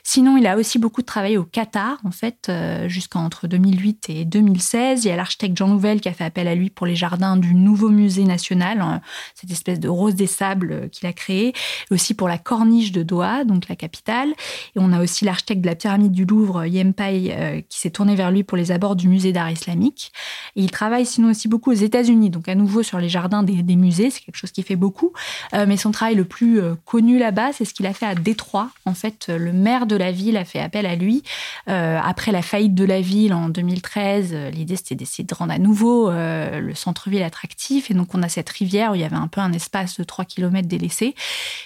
Sinon 0.03 0.37
il 0.37 0.47
a 0.47 0.57
aussi 0.57 0.79
beaucoup 0.79 1.03
travaillé 1.03 1.39
au 1.39 1.45
Qatar 1.45 1.99
en 2.05 2.11
fait 2.11 2.51
jusqu'entre 2.87 3.47
2008 3.47 4.11
et 4.11 4.25
2016. 4.25 5.05
Il 5.05 5.09
y 5.09 5.11
a 5.11 5.17
l'architecte 5.17 5.57
Jean 5.57 5.69
Nouvel 5.69 6.01
qui 6.01 6.09
a 6.09 6.13
fait 6.13 6.25
appel 6.25 6.49
à 6.49 6.55
lui 6.55 6.71
pour 6.71 6.87
les 6.87 6.97
jardins 6.97 7.37
du 7.37 7.55
nouveau 7.55 7.89
musée 7.89 8.25
national, 8.25 8.81
hein, 8.81 9.01
cette 9.35 9.51
espèce 9.51 9.81
de 9.81 9.89
rose 9.89 10.15
des 10.15 10.27
sables 10.27 10.89
qu'il 10.91 11.07
a 11.09 11.13
créé, 11.13 11.49
et 11.49 11.55
aussi 11.95 12.15
pour 12.15 12.29
la 12.29 12.39
corniche 12.39 12.93
de 12.93 13.03
Doha, 13.03 13.45
donc 13.45 13.69
la 13.69 13.77
capitale. 13.77 14.31
Et 14.75 14.79
on 14.79 14.93
a 14.93 15.03
aussi 15.03 15.25
l'architecte 15.25 15.61
de 15.61 15.67
la 15.67 15.75
pyramide 15.75 16.13
du 16.13 16.25
Louvre, 16.25 16.67
Yempai, 16.67 17.33
euh, 17.33 17.61
qui 17.69 17.79
s'est 17.79 17.91
tourné 17.91 18.15
vers 18.15 18.31
lui 18.31 18.45
pour 18.45 18.57
les 18.57 18.73
abords 18.73 18.97
du 18.97 19.09
musée 19.09 19.33
d'art 19.33 19.51
islamique. 19.51 20.13
Et 20.57 20.63
il 20.63 20.71
travaille 20.71 21.07
sinon 21.07 21.20
aussi 21.29 21.49
beaucoup 21.49 21.71
aux 21.71 21.75
États-Unis, 21.75 22.31
donc 22.31 22.49
à 22.49 22.55
nouveau 22.55 22.83
sur 22.83 22.99
les 22.99 23.09
jardins 23.09 23.43
des, 23.43 23.77
musées, 23.77 24.11
c'est 24.11 24.21
quelque 24.21 24.37
chose 24.37 24.51
qui 24.51 24.63
fait 24.63 24.77
beaucoup. 24.77 25.13
Euh, 25.55 25.65
mais 25.67 25.77
son 25.77 25.91
travail 25.91 26.15
le 26.15 26.25
plus 26.25 26.61
euh, 26.61 26.75
connu 26.85 27.19
là-bas, 27.19 27.53
c'est 27.53 27.65
ce 27.65 27.75
qu'il 27.75 27.87
a 27.87 27.93
fait 27.93 28.07
à 28.07 28.15
Détroit. 28.15 28.71
En 28.85 28.95
fait, 28.95 29.29
le 29.29 29.53
maire 29.53 29.87
de 29.87 29.97
la 29.97 30.13
ville 30.13 30.37
a 30.37 30.45
fait 30.45 30.61
appel 30.61 30.87
à 30.87 30.97
lui 30.97 31.23
après 31.67 32.33
la 32.33 32.43
faillite 32.43 32.75
de 32.75 32.85
la 32.85 33.01
ville 33.01 33.33
en 33.33 33.49
2013. 33.49 34.35
L'idée 34.53 34.77
c'était 34.77 34.95
d'essayer 34.95 35.25
de 35.25 35.35
rendre 35.35 35.53
à 35.53 35.59
nouveau 35.59 36.11
le 36.11 36.75
centre-ville 36.75 37.23
attractif. 37.23 37.91
Et 37.91 37.95
donc 37.95 38.15
on 38.15 38.23
a 38.23 38.29
cette 38.29 38.51
rivière 38.51 38.93
où 38.93 38.95
il 38.95 39.01
y 39.01 39.05
avait 39.05 39.17
un 39.17 39.29
peu 39.29 39.41
un 39.41 39.53
espace 39.53 39.99
de 39.99 40.05
3 40.05 40.25
km 40.25 40.67
délaissé. 40.67 41.15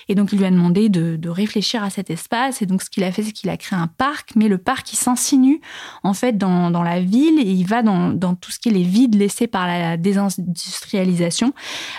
Et 0.08 0.14
donc 0.14 0.32
il 0.32 0.38
lui 0.38 0.44
a 0.44 0.50
demandé 0.50 0.88
de, 0.88 1.28
réfléchir 1.28 1.82
à 1.82 1.90
cet 1.90 2.11
espace. 2.11 2.62
Et 2.62 2.66
donc 2.66 2.82
ce 2.82 2.90
qu'il 2.90 3.02
a 3.02 3.11
fait, 3.11 3.23
c'est 3.23 3.32
qu'il 3.32 3.50
a 3.50 3.56
créé 3.56 3.78
un 3.78 3.87
parc, 3.87 4.32
mais 4.37 4.49
le 4.49 4.58
parc 4.58 4.92
il 4.92 4.96
s'insinue 4.96 5.61
en 6.02 6.14
fait 6.14 6.37
dans, 6.38 6.70
dans, 6.70 6.82
la 6.82 7.00
ville 7.00 7.40
et 7.40 7.50
il 7.50 7.66
va 7.66 7.82
dans, 7.82 8.11
dans, 8.11 8.34
tout 8.34 8.50
ce 8.50 8.58
qui 8.58 8.68
est 8.68 8.73
les 8.73 8.82
vides 8.82 9.14
laissés 9.14 9.43
par 9.46 9.66
la 9.66 9.96
désindustrialisation. 9.96 11.52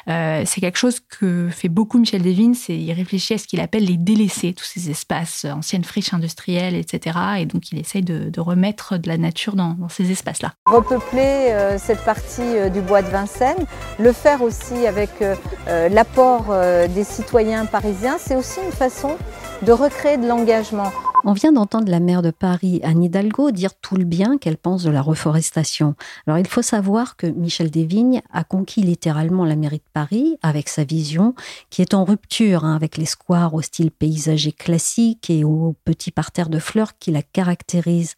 Euh, 0.08 0.44
c'est 0.46 0.62
quelque 0.62 0.78
chose 0.78 1.00
que 1.00 1.50
fait 1.50 1.70
beaucoup 1.70 2.00
Michel 2.00 2.22
Devine, 2.22 2.56
c'est 2.56 2.78
il 2.78 2.92
réfléchit 2.94 3.36
à 3.36 3.38
ce 3.38 3.48
qu'il 3.48 3.60
appelle 3.60 3.86
les 3.86 3.98
délaissés, 3.98 4.54
tous 4.54 4.66
ces 4.66 4.90
espaces, 4.90 5.46
anciennes 5.46 5.84
friches 5.84 6.14
industrielles, 6.14 6.76
etc. 6.76 7.18
Et 7.40 7.46
donc 7.46 7.72
il 7.72 7.80
essaye 7.80 8.02
de, 8.02 8.40
remettre 8.40 8.98
de 8.98 9.08
la 9.08 9.18
nature 9.18 9.56
dans, 9.56 9.76
ces 9.90 10.12
espaces-là. 10.12 10.54
Repeupler 10.66 11.50
euh, 11.52 11.78
cette 11.80 12.04
partie 12.04 12.42
euh, 12.42 12.70
du 12.70 12.82
bois 12.82 13.02
de 13.02 13.08
Vincennes, 13.08 13.66
le 14.00 14.12
faire 14.12 14.42
aussi 14.42 14.88
avec 14.88 15.10
euh, 15.22 15.36
euh 15.68 15.90
l'apport 15.90 16.46
euh, 16.50 16.88
des 16.88 17.04
citoyens 17.04 17.66
parisiens, 17.66 18.18
c'est 18.20 18.36
aussi 18.36 18.60
une 18.66 18.72
façon 18.72 19.18
de 19.64 19.72
recréer 19.72 20.18
de 20.18 20.28
l'engagement. 20.28 20.92
On 21.24 21.34
vient 21.34 21.52
d'entendre 21.52 21.90
la 21.90 22.00
maire 22.00 22.22
de 22.22 22.30
Paris, 22.30 22.82
Anne 22.84 23.04
Hidalgo, 23.04 23.50
dire 23.50 23.74
tout 23.74 23.96
le 23.96 24.04
bien 24.04 24.38
qu'elle 24.38 24.58
pense 24.58 24.84
de 24.84 24.92
la 24.92 25.02
reforestation. 25.02 25.96
Alors 26.28 26.38
il 26.38 26.48
faut 26.48 26.62
savoir 26.62 27.18
que 27.18 27.26
Michel 27.26 27.72
Desvignes 27.72 28.22
a 28.32 28.44
conquis 28.44 28.82
littéralement 28.82 29.44
la 29.44 29.56
mairie 29.56 29.80
de 29.80 29.92
Paris 29.92 30.38
avec 30.44 30.70
sa 30.70 30.84
vision 30.84 31.34
qui 31.72 31.82
est 31.82 31.96
en 31.96 32.04
rupture 32.04 32.64
hein, 32.64 32.76
avec 32.76 32.98
les 32.98 33.06
squares 33.06 33.56
au 33.56 33.62
style 33.62 33.90
paysager 33.90 34.52
classique 34.52 35.32
et 35.32 35.44
aux 35.44 35.76
petits 35.84 36.12
parterres 36.12 36.50
de 36.50 36.60
fleurs 36.60 37.00
qui 37.00 37.10
la 37.10 37.24
caractérisent, 37.24 38.16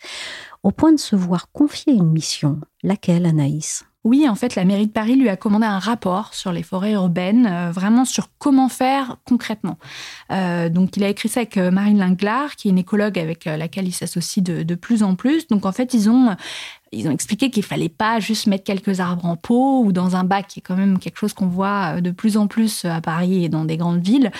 au 0.64 0.72
point 0.72 0.92
de 0.92 1.00
se 1.00 1.16
voir 1.16 1.52
confier 1.52 1.94
une 1.94 2.12
mission. 2.12 2.60
Laquelle, 2.84 3.26
Anaïs? 3.26 3.86
Oui, 4.08 4.30
en 4.30 4.36
fait, 4.36 4.56
la 4.56 4.64
mairie 4.64 4.88
de 4.88 4.92
Paris 4.92 5.18
lui 5.18 5.28
a 5.28 5.36
commandé 5.36 5.66
un 5.66 5.80
rapport 5.80 6.34
sur 6.34 6.54
les 6.54 6.64
forêts 6.64 6.94
urbaines, 6.94 7.46
euh, 7.46 7.72
vraiment 7.72 8.06
sur 8.06 8.30
comment 8.40 8.70
faire 8.70 9.18
concrètement. 9.28 9.78
Euh, 10.32 10.70
donc, 10.70 10.96
il 10.96 11.04
a 11.04 11.10
écrit 11.10 11.28
ça 11.28 11.42
avec 11.42 11.58
euh, 11.58 11.72
Marine 11.72 11.98
Linglard, 11.98 12.56
qui 12.56 12.70
est 12.70 12.72
une 12.72 12.78
écologue 12.78 13.20
avec 13.20 13.44
laquelle 13.44 13.86
il 13.86 13.92
s'associe 13.92 14.42
de, 14.42 14.64
de, 14.64 14.76
plus 14.76 15.04
en 15.04 15.16
plus. 15.16 15.48
Donc, 15.50 15.66
en 15.66 15.74
fait, 15.74 15.94
ils 15.94 16.10
ont 16.10 16.38
ils 16.92 17.08
ont 17.08 17.12
expliqué 17.12 17.50
qu'il 17.50 17.64
fallait 17.64 17.90
pas 17.90 18.20
juste 18.20 18.48
mettre 18.48 18.64
quelques 18.64 19.00
arbres 19.00 19.26
en 19.26 19.36
pot 19.36 19.84
ou 19.84 19.92
dans 19.92 20.16
un 20.16 20.24
bac, 20.24 20.48
qui 20.48 20.60
est 20.60 20.62
quand 20.62 20.76
même 20.76 21.00
quelque 21.00 21.18
chose 21.18 21.34
qu'on 21.34 21.48
voit 21.48 22.02
de 22.02 22.12
plus 22.12 22.38
en 22.38 22.48
plus 22.48 22.86
à 22.86 23.02
Paris 23.02 23.46
et 23.46 23.50
dans 23.50 23.66
des 23.66 23.78
grandes 23.78 24.02
villes, 24.02 24.32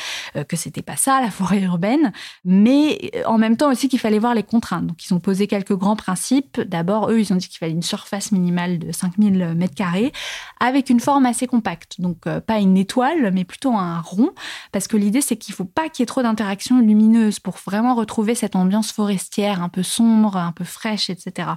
que 0.48 0.56
c'était 0.56 0.82
pas 0.82 0.96
ça 0.96 1.22
la 1.22 1.32
forêt 1.32 1.62
urbaine, 1.62 2.12
mais 2.46 3.12
en 3.26 3.38
même 3.38 3.58
temps 3.58 3.72
aussi 3.72 3.90
qu'il 3.90 4.00
fallait 4.00 4.20
voir 4.20 4.34
les 4.34 4.44
contraintes. 4.44 4.88
Donc 4.88 5.06
ils 5.06 5.14
ont 5.14 5.20
posé 5.20 5.48
quelques 5.48 5.76
grands 5.76 5.96
principes. 5.96 6.62
D'abord, 6.62 7.10
eux, 7.10 7.20
ils 7.20 7.34
ont 7.34 7.36
dit 7.36 7.48
qu'il 7.48 7.58
fallait 7.58 7.72
une 7.72 7.82
surface 7.82 8.32
minimale 8.32 8.80
de 8.80 8.92
5000 8.92 9.54
mètres 9.56 9.76
carrés 9.76 10.12
avec 10.60 10.90
une 10.90 11.00
forme 11.00 11.26
assez 11.26 11.48
compacte. 11.48 12.00
Donc 12.00 12.20
pas 12.22 12.60
une 12.60 12.78
étoile, 12.78 13.32
mais 13.32 13.44
plutôt 13.44 13.74
un 13.74 14.00
rond, 14.00 14.32
parce 14.72 14.88
que 14.88 14.98
l'idée 14.98 15.22
c'est 15.22 15.38
qu'il 15.38 15.54
faut 15.54 15.66
pas 15.66 15.90
qu'il 15.90 16.02
y 16.02 16.04
ait 16.04 16.08
trop 16.08 16.22
d'interactions 16.22 16.80
lumineuses 16.80 17.40
pour 17.40 17.56
vraiment 17.66 17.96
retrouver 17.96 18.36
cette 18.36 18.56
ambiance 18.56 18.92
forestière 18.92 19.62
un 19.62 19.70
peu 19.70 19.84
sombre, 19.84 20.38
un 20.38 20.52
peu 20.52 20.64
fraîche, 20.64 21.10
etc. 21.10 21.50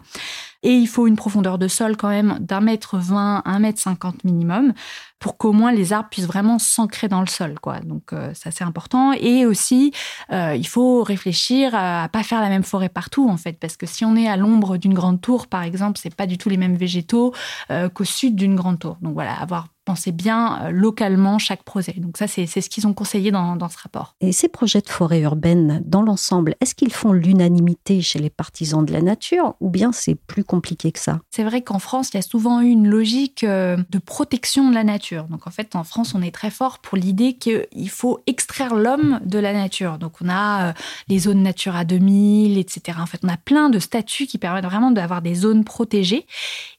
Et 0.63 0.75
il 0.75 0.87
faut 0.87 1.07
une 1.07 1.17
profondeur 1.17 1.59
de 1.59 1.69
sol 1.69 1.97
quand 1.97 2.11
même 2.11 2.39
d'un 2.41 2.61
mètre 2.61 2.99
vingt, 2.99 3.43
un 3.45 3.59
mètre 3.61 3.81
cinquante 3.81 4.25
minimum 4.25 4.75
pour 5.21 5.37
qu'au 5.37 5.53
moins 5.53 5.71
les 5.71 5.93
arbres 5.93 6.09
puissent 6.09 6.27
vraiment 6.27 6.59
s'ancrer 6.59 7.07
dans 7.07 7.21
le 7.21 7.29
sol. 7.29 7.61
Quoi. 7.61 7.79
Donc 7.81 8.13
euh, 8.13 8.35
ça 8.35 8.51
c'est 8.51 8.65
important. 8.65 9.13
Et 9.13 9.47
aussi, 9.47 9.93
euh, 10.33 10.57
il 10.57 10.67
faut 10.67 11.05
réfléchir 11.05 11.75
à, 11.75 12.05
à 12.05 12.09
pas 12.09 12.25
faire 12.25 12.41
la 12.41 12.49
même 12.49 12.65
forêt 12.65 12.89
partout 12.89 13.29
en 13.29 13.37
fait, 13.37 13.53
parce 13.61 13.77
que 13.77 13.87
si 13.87 14.05
on 14.05 14.17
est 14.17 14.29
à 14.29 14.37
l'ombre 14.37 14.79
d'une 14.79 14.95
grande 14.95 15.21
tour, 15.21 15.47
par 15.47 15.63
exemple, 15.63 16.01
c'est 16.03 16.15
pas 16.15 16.27
du 16.27 16.39
tout 16.39 16.49
les 16.49 16.57
mêmes 16.57 16.77
végétaux 16.77 17.35
euh, 17.71 17.89
qu'au 17.89 18.05
sud 18.05 18.35
d'une 18.35 18.57
grande 18.57 18.79
tour. 18.79 18.97
Donc 19.03 19.13
voilà, 19.13 19.35
avoir 19.35 19.69
pensé 19.85 20.13
bien 20.13 20.63
euh, 20.63 20.71
localement 20.71 21.39
chaque 21.39 21.65
projet. 21.65 21.95
Donc 21.97 22.17
ça, 22.17 22.27
c'est 22.27 22.47
ce 22.47 22.69
qu'ils 22.71 22.87
ont 22.87 22.95
conseillé 22.95 23.31
dans, 23.31 23.57
dans, 23.57 23.69
ce 23.69 23.79
rapport. 23.79 24.15
Et 24.21 24.33
ces 24.33 24.49
projets 24.49 24.81
de 24.81 24.89
forêt 24.89 25.21
urbaine, 25.21 25.83
dans 25.85 26.03
l'ensemble, 26.03 26.55
est-ce 26.61 26.75
qu'ils 26.75 26.93
font 26.93 27.13
l'unanimité 27.13 28.01
chez 28.01 28.19
les 28.19 28.31
partisans 28.31 28.85
de 28.85 28.93
la 28.93 29.03
nature 29.03 29.55
ou 29.61 29.69
bien 29.69 29.93
c'est 29.93 30.15
plus 30.15 30.45
compliqué 30.45 30.93
que 30.93 30.99
ça? 30.99 31.21
C'est 31.31 31.45
vrai 31.45 31.63
qu'en 31.63 31.79
France, 31.79 32.11
il 32.13 32.17
y 32.17 32.19
a 32.19 32.23
souvent 32.23 32.61
eu 32.61 32.69
une 32.69 32.89
logique 32.89 33.45
de 33.45 33.99
protection 33.99 34.71
de 34.71 34.75
la 34.75 34.85
nature. 34.85 35.10
Donc 35.15 35.47
en 35.47 35.51
fait, 35.51 35.77
en 35.77 35.85
France, 35.85 36.15
on 36.15 36.23
est 36.23 36.35
très 36.35 36.51
fort 36.51 36.79
pour 36.79 36.97
l'idée 36.97 37.35
qu'il 37.35 37.91
faut 37.91 38.21
extraire 38.27 38.75
l'homme 38.75 39.21
de 39.25 39.39
la 39.39 39.53
nature. 39.53 39.99
Donc 39.99 40.15
on 40.23 40.29
a 40.29 40.69
euh, 40.69 40.73
les 41.09 41.19
zones 41.21 41.43
Natura 41.43 41.85
2000, 41.85 42.59
etc. 42.59 42.99
En 43.01 43.07
fait, 43.07 43.21
on 43.23 43.29
a 43.29 43.37
plein 43.37 43.71
de 43.71 43.79
statuts 43.79 44.27
qui 44.27 44.39
permettent 44.39 44.65
vraiment 44.65 44.91
d'avoir 44.91 45.23
des 45.23 45.35
zones 45.35 45.65
protégées. 45.65 46.27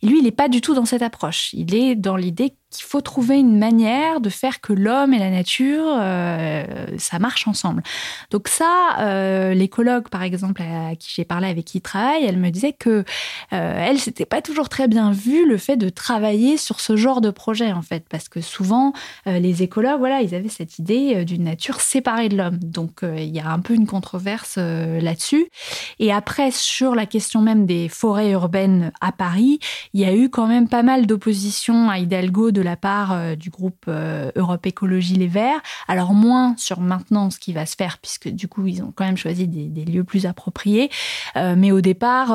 Et 0.02 0.08
lui, 0.08 0.20
il 0.20 0.24
n'est 0.24 0.32
pas 0.32 0.50
du 0.50 0.62
tout 0.62 0.74
dans 0.74 0.86
cette 0.86 1.02
approche. 1.02 1.54
Il 1.54 1.76
est 1.76 1.96
dans 1.96 2.16
l'idée 2.16 2.54
qu'il 2.72 2.86
faut 2.86 3.02
trouver 3.02 3.38
une 3.38 3.60
manière 3.60 4.22
de 4.22 4.30
faire 4.30 4.62
que 4.62 4.74
l'homme 4.74 5.14
et 5.14 5.20
la 5.20 5.30
nature, 5.30 5.86
euh, 6.00 6.64
ça 6.98 7.20
marche 7.20 7.48
ensemble. 7.48 7.84
Donc 8.32 8.48
ça, 8.48 8.98
euh, 9.00 9.54
l'écologue, 9.54 10.08
par 10.10 10.24
exemple, 10.24 10.62
à 10.62 10.96
qui 10.96 11.14
j'ai 11.16 11.26
parlé, 11.26 11.48
avec 11.48 11.66
qui 11.66 11.78
il 11.80 11.82
travaille, 11.82 12.24
elle 12.26 12.38
me 12.38 12.50
disait 12.50 12.74
que 12.74 13.04
euh, 13.54 13.86
elle, 13.86 14.00
c'était 14.00 14.26
pas 14.26 14.42
toujours 14.42 14.70
très 14.70 14.88
bien 14.88 15.12
vu 15.12 15.48
le 15.48 15.58
fait 15.58 15.76
de 15.76 15.90
travailler 15.90 16.58
sur 16.58 16.80
ce 16.80 16.96
genre 16.96 17.22
de 17.22 17.30
projet, 17.30 17.72
en 17.74 17.82
fait, 17.82 18.06
parce 18.10 18.30
que 18.30 18.42
souvent, 18.42 18.94
euh, 19.28 19.40
les 19.40 19.64
écologues, 19.64 20.00
voilà, 20.00 20.22
ils 20.22 20.34
avaient 20.34 20.50
cette 20.50 20.80
idée 20.80 21.26
d'une 21.26 21.44
nature 21.44 21.82
séparée 21.82 22.30
de 22.30 22.38
l'homme. 22.38 22.58
Donc 22.58 23.02
il 23.04 23.36
y 23.36 23.40
a 23.40 23.50
un 23.50 23.60
peu 23.60 23.74
une 23.74 23.88
controverse 23.88 24.58
là-dessus. 24.58 25.48
Et 26.00 26.12
après, 26.14 26.52
sur 26.52 26.96
la 26.96 27.06
question 27.06 27.42
même 27.42 27.66
des 27.66 27.90
forêts 27.90 28.32
urbaines 28.32 28.92
à 29.02 29.12
Paris, 29.12 29.60
il 29.94 30.02
y 30.02 30.06
a 30.06 30.14
eu 30.14 30.30
quand 30.30 30.48
même 30.48 30.70
pas 30.70 30.84
mal 30.84 31.06
d'opposition 31.06 31.90
à 31.90 32.00
Hidalgo 32.00 32.52
de 32.52 32.61
de 32.62 32.66
la 32.66 32.76
part 32.76 33.12
euh, 33.12 33.36
du 33.36 33.50
groupe 33.50 33.86
euh, 33.88 34.32
Europe 34.36 34.66
Écologie 34.68 35.16
Les 35.16 35.28
Verts. 35.28 35.62
Alors 35.88 36.14
moins 36.14 36.54
sur 36.58 36.80
maintenant 36.80 37.32
ce 37.32 37.40
qui 37.40 37.54
va 37.54 37.66
se 37.66 37.76
faire, 37.76 37.98
puisque 37.98 38.30
du 38.30 38.48
coup, 38.48 38.68
ils 38.68 38.84
ont 38.84 38.94
quand 38.96 39.04
même 39.04 39.18
choisi 39.18 39.48
des, 39.48 39.86
lieux 39.86 40.04
plus 40.04 40.28
appropriés. 40.28 40.92
Euh, 41.36 41.56
mais 41.58 41.72
au 41.72 41.82
départ, 41.82 42.30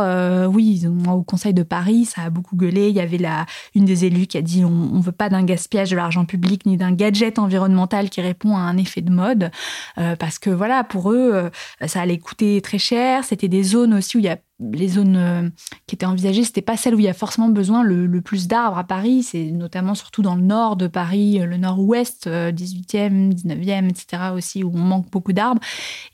oui, 0.50 0.84
au 1.08 1.22
Conseil 1.22 1.54
de 1.54 1.62
Paris, 1.62 2.06
ça 2.06 2.22
a 2.22 2.30
beaucoup 2.30 2.56
gueulé. 2.56 2.88
Il 2.88 2.96
y 2.96 3.00
avait 3.00 3.18
la, 3.18 3.46
une 3.74 3.84
des 3.84 4.04
élus 4.04 4.26
qui 4.26 4.36
a 4.36 4.42
dit 4.42 4.64
on 4.64 4.70
ne 4.70 5.02
veut 5.02 5.12
pas 5.12 5.28
d'un 5.28 5.44
gaspillage 5.44 5.90
de 5.90 5.96
l'argent 5.96 6.24
public 6.24 6.66
ni 6.66 6.76
d'un 6.76 6.92
gadget 6.92 7.38
environnemental 7.38 8.10
qui 8.10 8.20
répond 8.20 8.56
à 8.56 8.60
un 8.60 8.76
effet 8.76 9.00
de 9.00 9.10
mode. 9.10 9.50
Parce 9.94 10.38
que 10.38 10.50
voilà, 10.50 10.82
pour 10.82 11.12
eux, 11.12 11.50
ça 11.86 12.00
allait 12.00 12.18
coûter 12.18 12.60
très 12.60 12.78
cher. 12.78 13.24
C'était 13.24 13.48
des 13.48 13.62
zones 13.62 13.94
aussi 13.94 14.16
où 14.16 14.20
il 14.20 14.26
y 14.26 14.28
a 14.28 14.38
les 14.58 14.88
zones 14.88 15.16
euh, 15.16 15.48
qui 15.86 15.94
étaient 15.94 16.06
envisagées, 16.06 16.44
c'était 16.44 16.62
pas 16.62 16.76
celles 16.76 16.94
où 16.94 16.98
il 16.98 17.04
y 17.04 17.08
a 17.08 17.14
forcément 17.14 17.48
besoin 17.48 17.82
le, 17.82 18.20
plus 18.20 18.48
d'arbres 18.48 18.78
à 18.78 18.84
Paris. 18.84 19.22
C'est 19.22 19.50
notamment 19.50 19.94
surtout 19.94 20.22
dans 20.22 20.34
le 20.34 20.42
nord 20.42 20.76
de 20.76 20.86
Paris, 20.86 21.38
le 21.38 21.56
nord-ouest, 21.56 22.26
18e, 22.26 23.34
19e, 23.34 23.88
etc. 23.88 24.32
aussi, 24.34 24.64
où 24.64 24.72
on 24.74 24.78
manque 24.78 25.10
beaucoup 25.10 25.32
d'arbres. 25.32 25.60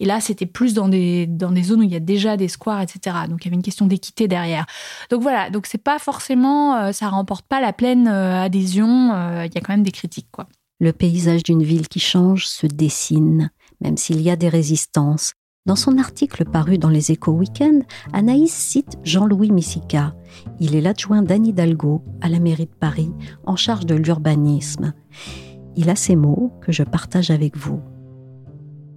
Et 0.00 0.04
là, 0.04 0.20
c'était 0.20 0.46
plus 0.46 0.74
dans 0.74 0.88
des, 0.88 1.26
dans 1.26 1.52
des 1.52 1.62
zones 1.62 1.80
où 1.80 1.84
il 1.84 1.92
y 1.92 1.96
a 1.96 2.00
déjà 2.00 2.36
des 2.36 2.48
squares, 2.48 2.80
etc. 2.80 3.16
Donc 3.28 3.44
il 3.44 3.46
y 3.46 3.48
avait 3.48 3.56
une 3.56 3.62
question 3.62 3.86
d'équité 3.86 4.28
derrière. 4.28 4.66
Donc 5.10 5.22
voilà, 5.22 5.48
donc 5.50 5.66
c'est 5.66 5.82
pas 5.82 5.98
forcément, 5.98 6.92
ça 6.92 7.08
remporte 7.08 7.46
pas 7.46 7.60
la 7.60 7.72
pleine 7.72 8.08
adhésion. 8.08 9.12
Il 9.44 9.54
y 9.54 9.58
a 9.58 9.60
quand 9.60 9.72
même 9.72 9.84
des 9.84 9.92
critiques, 9.92 10.28
quoi. 10.32 10.48
Le 10.80 10.92
paysage 10.92 11.44
d'une 11.44 11.62
ville 11.62 11.86
qui 11.86 12.00
change 12.00 12.48
se 12.48 12.66
dessine, 12.66 13.50
même 13.80 13.96
s'il 13.96 14.20
y 14.20 14.30
a 14.30 14.36
des 14.36 14.48
résistances. 14.48 15.34
Dans 15.64 15.76
son 15.76 15.96
article 15.96 16.44
paru 16.44 16.76
dans 16.76 16.88
les 16.88 17.12
Échos 17.12 17.30
Weekend, 17.30 17.84
Anaïs 18.12 18.52
cite 18.52 18.98
Jean-Louis 19.04 19.52
Missica. 19.52 20.12
Il 20.58 20.74
est 20.74 20.80
l'adjoint 20.80 21.22
d'Anne 21.22 21.46
Hidalgo 21.46 22.02
à 22.20 22.28
la 22.28 22.40
mairie 22.40 22.66
de 22.66 22.74
Paris 22.74 23.12
en 23.46 23.54
charge 23.54 23.86
de 23.86 23.94
l'urbanisme. 23.94 24.92
Il 25.76 25.88
a 25.88 25.94
ces 25.94 26.16
mots 26.16 26.52
que 26.62 26.72
je 26.72 26.82
partage 26.82 27.30
avec 27.30 27.56
vous. 27.56 27.80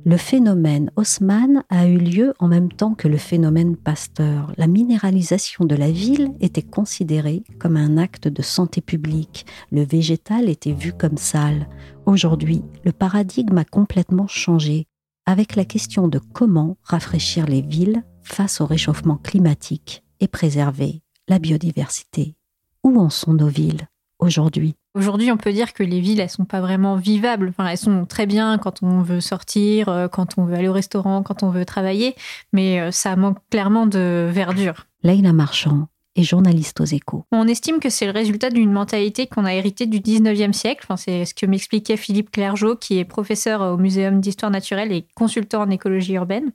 Le 0.05 0.17
phénomène 0.17 0.89
Haussmann 0.95 1.63
a 1.69 1.87
eu 1.87 1.99
lieu 1.99 2.33
en 2.39 2.47
même 2.47 2.71
temps 2.71 2.95
que 2.95 3.07
le 3.07 3.17
phénomène 3.17 3.75
Pasteur. 3.75 4.51
La 4.57 4.65
minéralisation 4.65 5.65
de 5.65 5.75
la 5.75 5.91
ville 5.91 6.31
était 6.39 6.63
considérée 6.63 7.43
comme 7.59 7.77
un 7.77 7.97
acte 7.97 8.27
de 8.27 8.41
santé 8.41 8.81
publique. 8.81 9.45
Le 9.71 9.83
végétal 9.83 10.49
était 10.49 10.73
vu 10.73 10.93
comme 10.93 11.17
sale. 11.17 11.69
Aujourd'hui, 12.07 12.63
le 12.83 12.91
paradigme 12.91 13.59
a 13.59 13.65
complètement 13.65 14.27
changé 14.27 14.87
avec 15.25 15.55
la 15.55 15.65
question 15.65 16.07
de 16.07 16.19
comment 16.19 16.77
rafraîchir 16.83 17.45
les 17.45 17.61
villes 17.61 18.03
face 18.23 18.61
au 18.61 18.65
réchauffement 18.65 19.17
climatique 19.17 20.03
et 20.19 20.27
préserver 20.27 21.01
la 21.27 21.39
biodiversité. 21.39 22.35
Où 22.83 22.99
en 22.99 23.09
sont 23.09 23.33
nos 23.33 23.47
villes 23.47 23.87
aujourd'hui? 24.19 24.75
Aujourd'hui, 24.93 25.31
on 25.31 25.37
peut 25.37 25.51
dire 25.51 25.73
que 25.73 25.83
les 25.83 25.99
villes, 25.99 26.21
elles 26.21 26.29
sont 26.29 26.45
pas 26.45 26.61
vraiment 26.61 26.95
vivables. 26.95 27.49
Enfin, 27.49 27.67
elles 27.67 27.77
sont 27.77 28.05
très 28.05 28.25
bien 28.25 28.57
quand 28.57 28.81
on 28.81 29.01
veut 29.01 29.19
sortir, 29.19 29.89
euh, 29.89 30.07
quand 30.07 30.37
on 30.37 30.45
veut 30.45 30.55
aller 30.55 30.69
au 30.69 30.73
restaurant, 30.73 31.21
quand 31.21 31.43
on 31.43 31.49
veut 31.49 31.65
travailler, 31.65 32.15
mais 32.53 32.79
euh, 32.79 32.91
ça 32.91 33.15
manque 33.17 33.39
clairement 33.49 33.87
de 33.87 34.29
verdure. 34.31 34.85
Leïla 35.03 35.33
Marchand, 35.33 35.87
et 36.15 36.23
journaliste 36.23 36.79
aux 36.81 36.85
échos. 36.85 37.25
On 37.31 37.47
estime 37.47 37.79
que 37.79 37.89
c'est 37.89 38.05
le 38.05 38.11
résultat 38.11 38.49
d'une 38.49 38.71
mentalité 38.71 39.27
qu'on 39.27 39.45
a 39.45 39.53
héritée 39.53 39.85
du 39.85 39.99
19e 39.99 40.53
siècle. 40.53 40.81
Enfin, 40.83 40.97
c'est 40.97 41.25
ce 41.25 41.33
que 41.33 41.45
m'expliquait 41.45 41.97
Philippe 41.97 42.31
Clergeau, 42.31 42.75
qui 42.75 42.99
est 42.99 43.05
professeur 43.05 43.61
au 43.61 43.77
Muséum 43.77 44.21
d'histoire 44.21 44.51
naturelle 44.51 44.91
et 44.91 45.05
consultant 45.15 45.61
en 45.61 45.69
écologie 45.69 46.13
urbaine. 46.13 46.51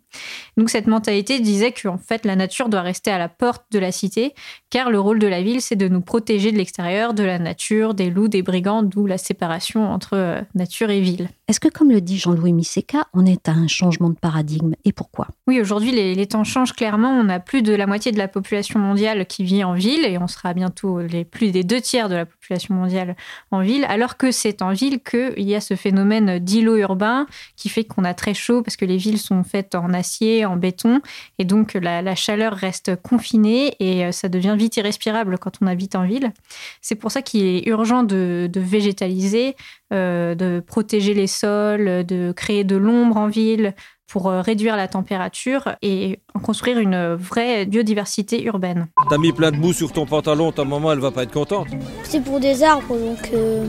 Donc 0.57 0.71
cette 0.71 0.87
mentalité 0.87 1.41
disait 1.41 1.73
qu'en 1.73 1.99
fait 1.99 2.25
la 2.25 2.37
nature 2.37 2.69
doit 2.69 2.81
rester 2.81 3.11
à 3.11 3.19
la 3.19 3.29
porte 3.29 3.65
de 3.71 3.79
la 3.79 3.93
cité, 3.93 4.35
car 4.71 4.91
le 4.91 4.99
rôle 4.99 5.19
de 5.19 5.27
la 5.27 5.43
ville 5.43 5.61
c'est 5.61 5.77
de 5.77 5.89
nous 5.89 6.01
protéger 6.01 6.53
de 6.53 6.57
l'extérieur, 6.57 7.15
de 7.15 7.25
la 7.25 7.39
nature, 7.39 7.95
des 7.95 8.11
loups, 8.11 8.29
des 8.29 8.43
brigands, 8.43 8.83
d'où 8.83 9.07
la 9.07 9.19
séparation 9.19 9.91
entre 9.91 10.15
euh, 10.15 10.41
nature 10.55 10.91
et 10.91 11.01
ville. 11.01 11.29
Est-ce 11.49 11.61
que 11.61 11.69
comme 11.69 11.91
le 11.91 12.01
dit 12.01 12.19
Jean-Louis 12.19 12.53
Miseka, 12.53 13.09
on 13.13 13.27
est 13.27 13.49
à 13.49 13.53
un 13.53 13.67
changement 13.67 14.11
de 14.11 14.15
paradigme 14.15 14.75
et 14.85 14.93
pourquoi? 14.93 15.29
Oui, 15.47 15.61
aujourd'hui 15.61 15.91
les, 15.91 16.15
les 16.15 16.27
temps 16.27 16.45
changent 16.45 16.73
clairement. 16.73 17.11
On 17.11 17.29
a 17.29 17.41
plus 17.41 17.63
de 17.63 17.75
la 17.75 17.87
moitié 17.87 18.13
de 18.13 18.19
la 18.19 18.29
population 18.29 18.79
mondiale 18.79 19.27
qui 19.27 19.45
en 19.65 19.75
ville 19.75 20.05
et 20.05 20.19
on 20.19 20.27
sera 20.27 20.55
bientôt 20.55 21.01
les 21.01 21.25
plus 21.25 21.51
des 21.51 21.65
deux 21.65 21.81
tiers 21.81 22.09
de 22.09 22.15
la 22.15 22.27
population 22.27 22.75
mondiale 22.75 23.17
en 23.51 23.61
ville, 23.61 23.85
alors 23.85 24.17
que 24.17 24.31
c'est 24.31 24.63
en 24.63 24.73
ville 24.73 25.01
qu'il 25.01 25.43
y 25.43 25.55
a 25.55 25.61
ce 25.61 25.75
phénomène 25.75 26.39
d'îlot 26.39 26.77
urbain 26.77 27.27
qui 27.57 27.69
fait 27.69 27.85
qu'on 27.85 28.05
a 28.05 28.15
très 28.15 28.35
chaud 28.35 28.63
parce 28.63 28.77
que 28.77 28.85
les 28.85 28.97
villes 28.97 29.19
sont 29.19 29.43
faites 29.43 29.75
en 29.75 29.93
acier, 29.93 30.47
en 30.47 30.57
béton 30.57 31.01
et 31.39 31.45
donc 31.45 31.75
la, 31.75 32.15
chaleur 32.15 32.55
reste 32.55 32.97
confinée 32.97 33.75
et 33.79 34.05
euh, 34.05 34.13
ça 34.13 34.29
devient 34.29 34.57
vite 34.59 34.77
irrespirable 34.77 35.39
quand 35.39 35.59
on 35.63 35.67
habite 35.67 35.95
en 35.95 36.05
ville. 36.05 36.33
C'est 36.81 36.95
pour 36.95 37.11
ça 37.11 37.23
qu'il 37.23 37.45
est 37.45 37.67
urgent 37.69 38.03
de, 38.03 38.51
végétaliser, 38.55 39.57
euh, 39.93 40.35
de 40.35 40.63
protéger 40.65 41.15
les 41.15 41.27
sols, 41.27 42.05
de 42.05 42.33
créer 42.33 42.65
de 42.65 42.77
l'ombre 42.77 43.17
en 43.17 43.29
ville, 43.29 43.75
pour 44.11 44.29
euh, 44.29 44.41
réduire 44.41 44.77
la 44.77 44.89
température 44.89 45.77
et 45.83 46.19
construire 46.43 46.79
une 46.79 47.15
vraie 47.15 47.65
biodiversité 47.65 48.43
urbaine. 48.43 48.89
T'as 49.09 49.19
mis 49.19 49.33
plein 49.33 49.53
de 49.53 49.57
mousse 49.57 49.77
sur 49.77 49.93
ton 49.93 50.05
pantalon, 50.05 50.51
ta 50.53 50.65
maman 50.65 50.93
elle 50.93 50.99
va 50.99 51.13
pas 51.13 51.23
être 51.23 51.33
contente. 51.33 51.69
C'est 52.03 52.23
pour 52.23 52.41
des 52.41 52.63
arbres 52.63 52.99
donc. 52.99 53.31
Euh, 53.33 53.65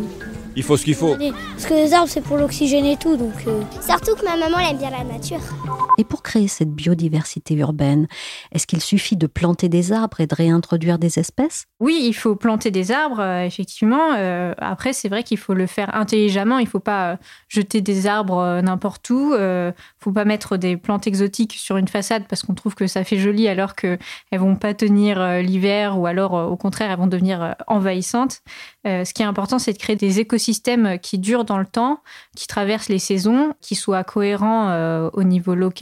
Il 0.55 0.63
faut 0.63 0.77
ce 0.77 0.83
qu'il 0.83 0.95
faut. 0.95 1.15
Parce 1.15 1.65
que 1.65 1.75
les 1.75 1.93
arbres 1.93 2.09
c'est 2.09 2.21
pour 2.21 2.37
l'oxygène 2.37 2.85
et 2.85 2.97
tout 2.97 3.15
donc. 3.15 3.33
Euh. 3.47 3.61
Surtout 3.87 4.15
que 4.15 4.25
ma 4.25 4.35
maman 4.35 4.57
elle 4.59 4.71
aime 4.71 4.77
bien 4.77 4.89
la 4.89 5.03
nature. 5.03 5.41
Et 5.97 6.03
pour 6.03 6.23
créer 6.23 6.47
cette 6.47 6.71
biodiversité 6.71 7.53
urbaine, 7.55 8.07
est-ce 8.51 8.65
qu'il 8.65 8.81
suffit 8.81 9.17
de 9.17 9.27
planter 9.27 9.67
des 9.67 9.91
arbres 9.91 10.21
et 10.21 10.27
de 10.27 10.33
réintroduire 10.33 10.97
des 10.97 11.19
espèces? 11.19 11.65
Oui, 11.79 12.01
il 12.05 12.13
faut 12.13 12.35
planter 12.35 12.71
des 12.71 12.91
arbres, 12.91 13.19
euh, 13.19 13.43
effectivement. 13.43 14.13
Euh, 14.15 14.53
après, 14.57 14.93
c'est 14.93 15.09
vrai 15.09 15.23
qu'il 15.23 15.37
faut 15.37 15.53
le 15.53 15.67
faire 15.67 15.93
intelligemment. 15.95 16.59
Il 16.59 16.65
ne 16.65 16.69
faut 16.69 16.79
pas 16.79 17.11
euh, 17.11 17.15
jeter 17.49 17.81
des 17.81 18.07
arbres 18.07 18.61
n'importe 18.61 19.09
où. 19.09 19.33
Il 19.33 19.39
ne 19.39 19.71
faut 19.99 20.11
pas 20.11 20.25
mettre 20.25 20.57
des 20.57 20.77
plantes 20.77 21.07
exotiques 21.07 21.53
sur 21.53 21.77
une 21.77 21.87
façade 21.87 22.23
parce 22.27 22.43
qu'on 22.43 22.53
trouve 22.53 22.75
que 22.75 22.87
ça 22.87 23.03
fait 23.03 23.17
joli 23.17 23.47
alors 23.47 23.75
qu'elles 23.75 23.99
ne 24.31 24.37
vont 24.37 24.55
pas 24.55 24.73
tenir 24.73 25.41
l'hiver 25.41 25.99
ou 25.99 26.05
alors, 26.05 26.33
au 26.33 26.55
contraire, 26.55 26.91
elles 26.91 26.99
vont 26.99 27.07
devenir 27.07 27.55
envahissantes. 27.67 28.41
ce 28.85 29.13
qui 29.13 29.21
est 29.21 29.25
important, 29.25 29.59
c'est 29.59 29.73
de 29.73 29.77
créer 29.77 29.95
des 29.95 30.19
écosystèmes 30.19 30.99
qui 30.99 31.19
durent 31.19 31.45
dans 31.45 31.57
le 31.57 31.65
temps, 31.65 32.01
qui 32.35 32.47
traversent 32.47 32.89
les 32.89 32.99
saisons, 32.99 33.53
qui 33.61 33.75
soient 33.75 34.03
cohérents 34.03 35.09
au 35.13 35.23
niveau 35.23 35.55
local 35.55 35.80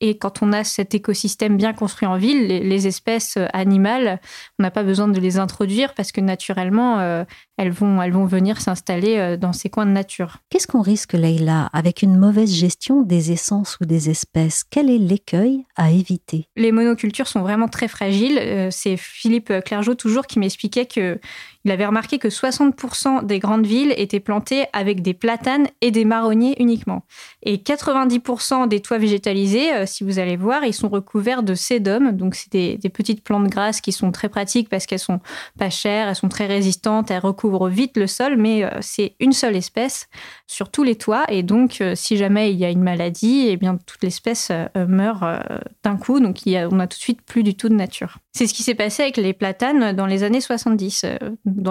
et 0.00 0.18
quand 0.18 0.42
on 0.42 0.52
a 0.52 0.62
cet 0.62 0.94
écosystème 0.94 1.56
bien 1.56 1.72
construit 1.72 2.06
en 2.06 2.16
ville, 2.16 2.46
les, 2.48 2.86
espèces 2.86 3.38
animales, 3.52 4.20
on 4.58 4.62
n'a 4.62 4.70
pas 4.70 4.82
besoin 4.82 5.08
de 5.08 5.18
les 5.18 5.38
introduire 5.38 5.94
parce 5.94 6.12
que 6.12 6.20
naturellement, 6.20 7.00
euh, 7.00 7.24
elles, 7.56 7.70
vont, 7.70 8.00
elles 8.02 8.12
vont 8.12 8.26
venir 8.26 8.60
s'installer 8.60 9.16
euh, 9.16 9.36
dans 9.36 9.52
ces 9.52 9.70
coins 9.70 9.86
de 9.86 9.90
nature. 9.90 10.38
Qu'est-ce 10.50 10.66
qu'on 10.66 10.82
risque, 10.82 11.14
Leïla, 11.14 11.68
avec 11.72 12.02
une 12.02 12.16
mauvaise 12.16 12.52
gestion 12.52 13.02
des 13.02 13.32
essences 13.32 13.78
ou 13.80 13.86
des 13.86 14.10
espèces? 14.10 14.64
Quel 14.68 14.90
est 14.90 14.98
l'écueil 14.98 15.64
à 15.76 15.90
éviter? 15.90 16.48
Les 16.56 16.72
monocultures 16.72 17.28
sont 17.28 17.40
vraiment 17.40 17.68
très 17.68 17.88
fragiles. 17.88 18.38
Euh, 18.38 18.68
c'est 18.70 18.96
Philippe 18.96 19.52
Clergeau 19.64 19.94
toujours 19.94 20.26
qui 20.26 20.38
m'expliquait 20.38 20.86
que 20.86 21.18
il 21.66 21.72
avait 21.72 21.84
remarqué 21.84 22.20
que 22.20 22.28
60% 22.28 23.26
des 23.26 23.40
grandes 23.40 23.66
villes 23.66 23.92
étaient 23.96 24.20
plantées 24.20 24.66
avec 24.72 25.02
des 25.02 25.14
platanes 25.14 25.66
et 25.80 25.90
des 25.90 26.04
marronniers 26.04 26.54
uniquement. 26.62 27.02
Et 27.42 27.56
90% 27.56 28.68
des 28.68 28.78
toits 28.78 28.98
végétalisés, 28.98 29.74
euh, 29.74 29.84
si 29.84 30.04
vous 30.04 30.20
allez 30.20 30.36
voir, 30.36 30.64
ils 30.64 30.72
sont 30.72 30.88
recouverts 30.88 31.42
de 31.42 31.54
sédum. 31.54 32.12
Donc, 32.12 32.36
c'est 32.36 32.52
des, 32.52 32.88
petites 32.88 33.24
plantes 33.24 33.48
grasses 33.48 33.80
qui 33.80 33.90
sont 33.90 34.12
très 34.12 34.28
pratiques 34.28 34.68
parce 34.68 34.86
qu'elles 34.86 35.00
sont 35.00 35.18
pas 35.58 35.68
chères, 35.68 36.06
elles 36.06 36.14
sont 36.14 36.28
très 36.28 36.46
résistantes, 36.46 37.10
elles 37.10 37.18
recouvrent 37.18 37.45
vite 37.68 37.96
le 37.96 38.06
sol, 38.06 38.36
mais 38.36 38.64
euh, 38.64 38.70
c'est 38.80 39.14
une 39.20 39.32
seule 39.32 39.56
espèce 39.56 40.08
sur 40.46 40.70
tous 40.70 40.82
les 40.82 40.96
toits. 40.96 41.24
Et 41.28 41.42
donc, 41.42 41.80
euh, 41.80 41.94
si 41.94 42.16
jamais 42.16 42.52
il 42.52 42.58
y 42.58 42.64
a 42.64 42.70
une 42.70 42.82
maladie, 42.82 43.46
eh 43.48 43.56
bien, 43.56 43.78
toute 43.86 44.02
l'espèce 44.02 44.50
meurt 44.74 45.24
d'un 45.82 45.96
coup. 45.96 46.20
Donc, 46.20 46.38
on 46.46 46.80
a 46.80 46.86
tout 46.86 46.96
de 46.96 47.02
suite 47.02 47.22
plus 47.22 47.42
du 47.42 47.54
tout 47.54 47.68
de 47.68 47.74
nature. 47.74 48.18
C'est 48.32 48.46
ce 48.46 48.54
qui 48.54 48.62
s'est 48.62 48.74
passé 48.74 49.02
avec 49.02 49.16
les 49.16 49.32
platanes 49.32 49.92
dans 49.94 50.06
les 50.06 50.22
années 50.22 50.40
70 50.40 51.06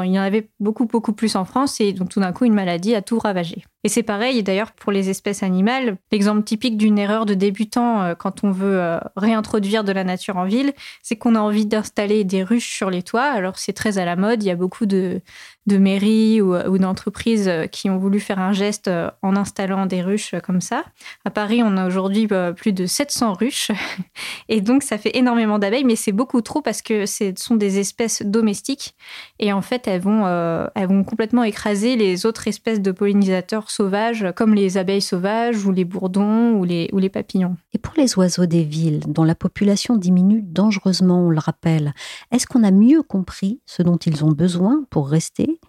il 0.05 0.13
y 0.13 0.19
en 0.19 0.23
avait 0.23 0.49
beaucoup, 0.59 0.85
beaucoup 0.85 1.13
plus 1.13 1.35
en 1.35 1.45
France 1.45 1.79
et 1.81 1.93
donc 1.93 2.09
tout 2.09 2.19
d'un 2.19 2.31
coup, 2.31 2.45
une 2.45 2.53
maladie 2.53 2.95
a 2.95 3.01
tout 3.01 3.19
ravagé. 3.19 3.63
Et 3.85 3.87
c'est 3.87 4.01
pareil 4.01 4.41
d'ailleurs 4.41 4.71
pour 4.71 4.91
les 4.91 5.11
espèces 5.11 5.43
animales. 5.43 5.97
L'exemple 6.11 6.41
typique 6.41 6.75
d'une 6.75 6.97
erreur 6.97 7.27
de 7.27 7.35
débutant 7.35 8.01
euh, 8.01 8.15
quand 8.15 8.43
on 8.43 8.49
veut 8.49 8.81
euh, 8.81 8.97
réintroduire 9.15 9.83
de 9.83 9.91
la 9.91 10.03
nature 10.03 10.37
en 10.37 10.45
ville, 10.45 10.73
c'est 11.03 11.17
qu'on 11.17 11.35
a 11.35 11.39
envie 11.39 11.67
d'installer 11.67 12.23
des 12.23 12.41
ruches 12.41 12.75
sur 12.75 12.89
les 12.89 13.03
toits. 13.03 13.21
Alors 13.21 13.59
c'est 13.59 13.73
très 13.73 13.99
à 13.99 14.05
la 14.05 14.15
mode, 14.15 14.41
il 14.41 14.47
y 14.47 14.49
a 14.49 14.55
beaucoup 14.55 14.87
de, 14.87 15.21
de 15.67 15.77
mairies 15.77 16.41
ou, 16.41 16.79
d'entreprises 16.79 17.47
euh, 17.47 17.67
qui 17.67 17.91
ont 17.91 17.99
voulu 17.99 18.19
faire 18.19 18.39
un 18.39 18.53
geste 18.53 18.89
en 19.21 19.35
installant 19.35 19.85
des 19.85 20.01
ruches 20.01 20.33
comme 20.43 20.61
ça. 20.61 20.83
À 21.23 21.29
Paris, 21.29 21.61
on 21.63 21.77
a 21.77 21.85
aujourd'hui 21.85 22.27
plus 22.57 22.73
de 22.73 22.87
700 22.87 23.33
ruches 23.33 23.69
et 24.49 24.61
donc 24.61 24.81
ça 24.81 24.97
fait 24.97 25.15
énormément 25.15 25.59
d'abeilles, 25.59 25.83
mais 25.83 25.95
c'est 25.95 26.11
beaucoup 26.11 26.41
trop 26.41 26.63
parce 26.63 26.81
que 26.81 27.05
ce 27.05 27.33
sont 27.37 27.55
des 27.55 27.77
espèces 27.77 28.23
domestiques 28.23 28.95
et 29.37 29.53
en 29.53 29.61
fait 29.61 29.87
elles 29.87 30.01
vont, 30.01 30.25
elles 30.73 30.87
vont 30.87 31.03
complètement 31.03 31.43
écraser 31.43 31.95
les 31.97 32.25
autres 32.25 32.47
espèces 32.47 32.81
de 32.81 32.91
pollinisateurs 32.91 33.69
sauvages, 33.75 34.25
comme 34.35 34.53
les 34.53 34.77
abeilles 34.77 35.01
sauvages 35.01 35.65
ou 35.65 35.71
les 35.71 35.85
bourdons 35.85 36.53
ou 36.53 36.63
les, 36.63 36.89
ou 36.93 36.99
les 36.99 37.09
papillons. 37.09 37.57
Et 37.73 37.77
pour 37.77 37.93
les 37.97 38.17
oiseaux 38.17 38.45
des 38.45 38.63
villes, 38.63 39.01
dont 39.07 39.23
la 39.23 39.35
population 39.35 39.97
diminue 39.97 40.41
dangereusement, 40.41 41.25
on 41.25 41.29
le 41.29 41.39
rappelle, 41.39 41.93
est-ce 42.31 42.47
qu'on 42.47 42.63
a 42.63 42.71
mieux 42.71 43.03
compris 43.03 43.61
ce 43.65 43.83
dont 43.83 43.97
ils 43.97 44.23
ont 44.23 44.31
besoin 44.31 44.85
pour 44.89 45.09
rester 45.09 45.59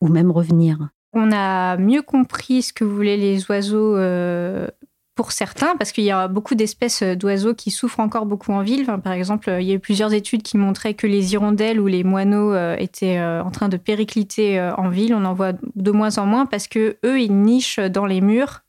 ou 0.00 0.08
même 0.08 0.30
revenir? 0.30 0.88
On 1.12 1.30
a 1.30 1.76
mieux 1.76 2.02
compris 2.02 2.62
ce 2.62 2.72
que 2.72 2.84
voulaient 2.84 3.18
les 3.18 3.48
oiseaux 3.50 3.96
euh, 3.96 4.66
pour 5.14 5.32
certains, 5.32 5.76
parce 5.76 5.92
qu'il 5.92 6.04
y 6.04 6.10
a 6.10 6.26
beaucoup 6.26 6.54
d'espèces 6.54 7.02
d'oiseaux 7.02 7.54
qui 7.54 7.70
souffrent 7.70 8.00
encore 8.00 8.24
beaucoup 8.24 8.52
en 8.52 8.62
ville. 8.62 8.86
par 9.04 9.12
exemple, 9.12 9.54
il 9.60 9.66
y 9.66 9.72
a 9.72 9.74
eu 9.74 9.78
plusieurs 9.78 10.14
études 10.14 10.42
qui 10.42 10.56
montraient 10.56 10.94
que 10.94 11.06
les 11.06 11.34
hirondelles 11.34 11.80
ou 11.80 11.86
les 11.86 12.02
moineaux 12.02 12.54
euh, 12.54 12.76
étaient 12.78 13.18
euh, 13.18 13.42
en 13.42 13.50
train 13.50 13.68
de 13.68 13.76
péricliter 13.76 14.58
euh, 14.58 14.74
en 14.76 14.88
ville. 14.88 15.14
On 15.14 15.24
en 15.26 15.34
voit 15.34 15.52
de 15.74 15.90
moins 15.90 16.16
en 16.16 16.24
moins 16.24 16.46
parce 16.46 16.66
que 16.66 16.96
eux, 17.04 17.20
ils 17.20 17.34
nichent 17.34 17.78
dans 17.78 18.06
les 18.06 18.22
murs. 18.22 18.62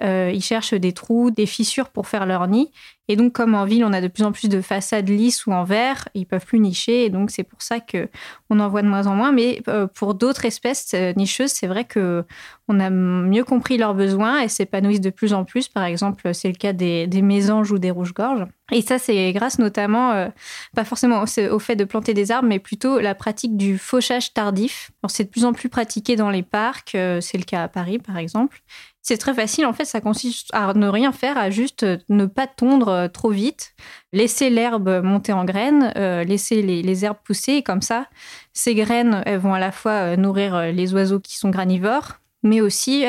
ils 0.00 0.42
cherchent 0.42 0.74
des 0.74 0.92
trous, 0.92 1.32
des 1.32 1.46
fissures 1.46 1.88
pour 1.88 2.06
faire 2.06 2.26
leur 2.26 2.46
nid. 2.46 2.70
Et 3.08 3.16
donc, 3.16 3.32
comme 3.32 3.54
en 3.54 3.64
ville, 3.64 3.84
on 3.84 3.92
a 3.94 4.02
de 4.02 4.08
plus 4.08 4.22
en 4.22 4.32
plus 4.32 4.48
de 4.48 4.60
façades 4.60 5.08
lisses 5.08 5.46
ou 5.46 5.52
en 5.52 5.64
verre, 5.64 6.08
ils 6.14 6.26
peuvent 6.26 6.44
plus 6.44 6.60
nicher. 6.60 7.06
Et 7.06 7.10
donc, 7.10 7.30
c'est 7.30 7.42
pour 7.42 7.62
ça 7.62 7.80
que 7.80 8.08
on 8.50 8.60
en 8.60 8.68
voit 8.68 8.82
de 8.82 8.88
moins 8.88 9.06
en 9.06 9.14
moins. 9.14 9.32
Mais 9.32 9.62
euh, 9.68 9.86
pour 9.86 10.14
d'autres 10.14 10.44
espèces 10.44 10.92
euh, 10.94 11.14
nicheuses, 11.16 11.50
c'est 11.50 11.66
vrai 11.66 11.84
que 11.84 12.24
on 12.68 12.80
a 12.80 12.90
mieux 12.90 13.44
compris 13.44 13.78
leurs 13.78 13.94
besoins 13.94 14.40
et 14.42 14.48
s'épanouissent 14.48 15.00
de 15.00 15.08
plus 15.08 15.32
en 15.32 15.44
plus. 15.44 15.68
Par 15.68 15.84
exemple, 15.84 16.34
c'est 16.34 16.48
le 16.48 16.54
cas 16.54 16.74
des, 16.74 17.08
mésanges 17.22 17.72
ou 17.72 17.78
des 17.78 17.90
rouges-gorges. 17.90 18.46
Et 18.70 18.82
ça, 18.82 18.98
c'est 18.98 19.32
grâce 19.32 19.58
notamment, 19.58 20.12
euh, 20.12 20.28
pas 20.76 20.84
forcément 20.84 21.24
au 21.50 21.58
fait 21.58 21.76
de 21.76 21.84
planter 21.84 22.12
des 22.12 22.30
arbres, 22.30 22.46
mais 22.46 22.58
plutôt 22.58 23.00
la 23.00 23.14
pratique 23.14 23.56
du 23.56 23.78
fauchage 23.78 24.34
tardif. 24.34 24.90
C'est 25.08 25.24
de 25.24 25.30
plus 25.30 25.46
en 25.46 25.54
plus 25.54 25.70
pratiqué 25.70 26.16
dans 26.16 26.28
les 26.28 26.42
parcs, 26.42 26.90
c'est 26.92 27.38
le 27.38 27.44
cas 27.44 27.62
à 27.62 27.68
Paris 27.68 27.98
par 27.98 28.18
exemple. 28.18 28.60
C'est 29.08 29.16
très 29.16 29.32
facile, 29.32 29.64
en 29.64 29.72
fait, 29.72 29.86
ça 29.86 30.02
consiste 30.02 30.50
à 30.52 30.74
ne 30.74 30.86
rien 30.86 31.12
faire, 31.12 31.38
à 31.38 31.48
juste 31.48 31.86
ne 32.10 32.26
pas 32.26 32.46
tondre 32.46 32.97
euh, 33.04 33.08
trop 33.08 33.30
vite, 33.30 33.74
laisser 34.12 34.50
l'herbe 34.50 35.00
monter 35.02 35.32
en 35.32 35.44
graines, 35.44 35.92
euh, 35.96 36.24
laisser 36.24 36.62
les, 36.62 37.04
herbes 37.04 37.18
pousser, 37.24 37.54
et 37.54 37.62
comme 37.62 37.82
ça, 37.82 38.06
ces 38.52 38.74
graines, 38.74 39.22
elles 39.26 39.38
vont 39.38 39.54
à 39.54 39.58
la 39.58 39.72
fois 39.72 40.16
nourrir 40.16 40.72
les 40.72 40.94
oiseaux 40.94 41.20
qui 41.20 41.36
sont 41.36 41.50
granivores, 41.50 42.14
mais 42.42 42.60
aussi 42.60 43.04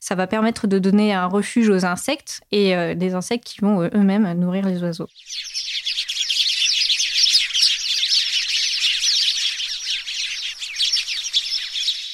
ça 0.00 0.14
va 0.14 0.26
permettre 0.26 0.66
de 0.66 0.78
donner 0.78 1.12
un 1.12 1.26
refuge 1.26 1.68
aux 1.68 1.84
insectes 1.84 2.40
et 2.52 2.94
des 2.94 3.14
insectes 3.14 3.44
qui 3.44 3.60
vont 3.60 3.82
eux-mêmes 3.82 4.32
nourrir 4.38 4.66
les 4.66 4.82
oiseaux. 4.82 5.08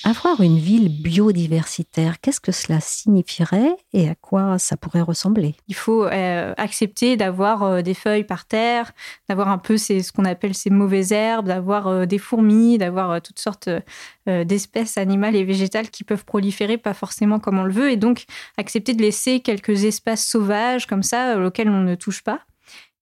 Avoir 0.08 0.40
une 0.40 0.56
ville 0.56 0.88
biodiversitaire, 0.88 2.18
qu'est-ce 2.18 2.40
que 2.40 2.50
cela 2.50 2.80
signifierait 2.80 3.76
et 3.92 4.08
à 4.08 4.14
quoi 4.14 4.58
ça 4.58 4.78
pourrait 4.78 5.02
ressembler? 5.02 5.54
Il 5.68 5.74
faut 5.74 6.06
euh, 6.06 6.54
accepter 6.56 7.18
d'avoir 7.18 7.62
euh, 7.62 7.82
des 7.82 7.92
feuilles 7.92 8.24
par 8.24 8.46
terre, 8.46 8.92
d'avoir 9.28 9.48
un 9.48 9.58
peu 9.58 9.76
ce 9.76 10.10
qu'on 10.10 10.24
appelle 10.24 10.54
ces 10.54 10.70
mauvaises 10.70 11.12
herbes, 11.12 11.48
d'avoir 11.48 11.88
euh, 11.88 12.06
des 12.06 12.16
fourmis, 12.16 12.78
d'avoir 12.78 13.20
toutes 13.20 13.38
sortes 13.38 13.68
d'espèces 14.26 14.96
animales 14.96 15.36
et 15.36 15.44
végétales 15.44 15.90
qui 15.90 16.04
peuvent 16.04 16.24
proliférer 16.24 16.78
pas 16.78 16.94
forcément 16.94 17.38
comme 17.38 17.58
on 17.58 17.64
le 17.64 17.72
veut 17.72 17.90
et 17.90 17.96
donc 17.96 18.24
accepter 18.56 18.94
de 18.94 19.02
laisser 19.02 19.40
quelques 19.40 19.84
espaces 19.84 20.26
sauvages 20.26 20.86
comme 20.86 21.02
ça 21.02 21.38
auxquels 21.38 21.68
on 21.68 21.82
ne 21.82 21.94
touche 21.96 22.22
pas. 22.22 22.40